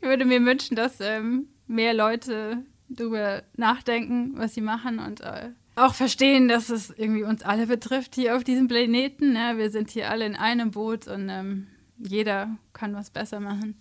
Ich 0.00 0.08
würde 0.08 0.24
mir 0.24 0.44
wünschen, 0.44 0.74
dass 0.74 0.98
ähm, 1.00 1.46
mehr 1.68 1.94
Leute 1.94 2.64
drüber 2.88 3.44
nachdenken, 3.56 4.32
was 4.34 4.54
sie 4.54 4.62
machen 4.62 4.98
und 4.98 5.20
äh, 5.20 5.50
auch 5.74 5.94
verstehen, 5.94 6.48
dass 6.48 6.68
es 6.68 6.90
irgendwie 6.90 7.24
uns 7.24 7.42
alle 7.42 7.66
betrifft 7.66 8.14
hier 8.14 8.36
auf 8.36 8.44
diesem 8.44 8.68
Planeten. 8.68 9.32
Ne? 9.32 9.54
Wir 9.56 9.70
sind 9.70 9.90
hier 9.90 10.10
alle 10.10 10.26
in 10.26 10.36
einem 10.36 10.70
Boot 10.70 11.08
und 11.08 11.28
ähm, 11.28 11.68
jeder 11.98 12.50
kann 12.72 12.94
was 12.94 13.10
besser 13.10 13.40
machen. 13.40 13.80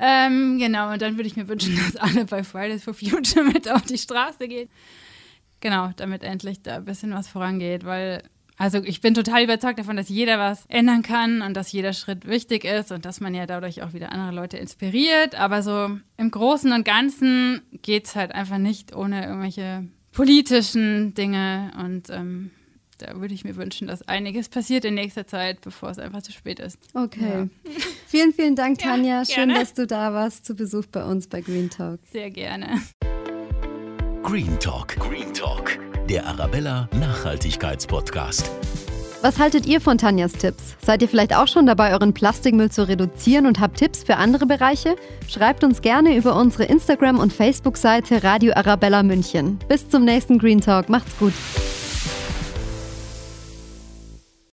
Ähm, 0.00 0.58
genau, 0.58 0.92
und 0.92 1.02
dann 1.02 1.16
würde 1.16 1.26
ich 1.26 1.36
mir 1.36 1.48
wünschen, 1.48 1.76
dass 1.92 1.96
alle 1.96 2.24
bei 2.24 2.44
Fridays 2.44 2.84
for 2.84 2.94
Future 2.94 3.44
mit 3.44 3.70
auf 3.70 3.82
die 3.82 3.98
Straße 3.98 4.48
gehen. 4.48 4.68
Genau, 5.60 5.90
damit 5.96 6.22
endlich 6.22 6.62
da 6.62 6.76
ein 6.76 6.84
bisschen 6.84 7.12
was 7.12 7.28
vorangeht, 7.28 7.84
weil 7.84 8.22
also 8.60 8.82
ich 8.82 9.00
bin 9.00 9.14
total 9.14 9.44
überzeugt 9.44 9.78
davon, 9.78 9.96
dass 9.96 10.08
jeder 10.08 10.38
was 10.38 10.66
ändern 10.66 11.02
kann 11.02 11.42
und 11.42 11.54
dass 11.54 11.70
jeder 11.70 11.92
Schritt 11.92 12.26
wichtig 12.26 12.64
ist 12.64 12.90
und 12.90 13.04
dass 13.04 13.20
man 13.20 13.32
ja 13.32 13.46
dadurch 13.46 13.82
auch 13.82 13.92
wieder 13.92 14.10
andere 14.10 14.32
Leute 14.32 14.56
inspiriert. 14.56 15.36
Aber 15.36 15.62
so 15.62 15.96
im 16.16 16.30
Großen 16.30 16.72
und 16.72 16.84
Ganzen 16.84 17.62
geht 17.82 18.06
es 18.06 18.16
halt 18.16 18.32
einfach 18.32 18.58
nicht 18.58 18.96
ohne 18.96 19.26
irgendwelche 19.26 19.86
politischen 20.18 21.14
Dinge. 21.14 21.70
Und 21.78 22.10
ähm, 22.10 22.50
da 22.98 23.20
würde 23.20 23.34
ich 23.34 23.44
mir 23.44 23.54
wünschen, 23.54 23.86
dass 23.86 24.02
einiges 24.08 24.48
passiert 24.48 24.84
in 24.84 24.94
nächster 24.94 25.28
Zeit, 25.28 25.60
bevor 25.60 25.90
es 25.90 25.98
einfach 26.00 26.22
zu 26.22 26.32
spät 26.32 26.58
ist. 26.58 26.76
Okay. 26.92 27.48
Ja. 27.64 27.72
Vielen, 28.08 28.32
vielen 28.32 28.56
Dank, 28.56 28.78
Tanja. 28.78 29.22
Ja, 29.22 29.24
Schön, 29.24 29.50
dass 29.50 29.74
du 29.74 29.86
da 29.86 30.14
warst 30.14 30.44
zu 30.44 30.54
Besuch 30.56 30.86
bei 30.86 31.04
uns 31.04 31.28
bei 31.28 31.42
Green 31.42 31.70
Talk. 31.70 32.00
Sehr 32.10 32.30
gerne. 32.30 32.80
Green 34.22 34.58
Talk. 34.58 34.96
Green 34.96 35.32
Talk 35.32 35.78
der 36.08 36.26
Arabella 36.26 36.88
Nachhaltigkeitspodcast. 36.98 38.50
Was 39.20 39.40
haltet 39.40 39.66
ihr 39.66 39.80
von 39.80 39.98
Tanjas 39.98 40.32
Tipps? 40.32 40.76
Seid 40.80 41.02
ihr 41.02 41.08
vielleicht 41.08 41.34
auch 41.34 41.48
schon 41.48 41.66
dabei, 41.66 41.92
euren 41.92 42.14
Plastikmüll 42.14 42.70
zu 42.70 42.86
reduzieren 42.86 43.46
und 43.46 43.58
habt 43.58 43.78
Tipps 43.78 44.04
für 44.04 44.16
andere 44.16 44.46
Bereiche? 44.46 44.94
Schreibt 45.26 45.64
uns 45.64 45.82
gerne 45.82 46.16
über 46.16 46.36
unsere 46.36 46.64
Instagram- 46.64 47.18
und 47.18 47.32
Facebook-Seite 47.32 48.22
Radio 48.22 48.52
Arabella 48.54 49.02
München. 49.02 49.58
Bis 49.68 49.88
zum 49.88 50.04
nächsten 50.04 50.38
Green 50.38 50.60
Talk. 50.60 50.88
Macht's 50.88 51.18
gut. 51.18 51.32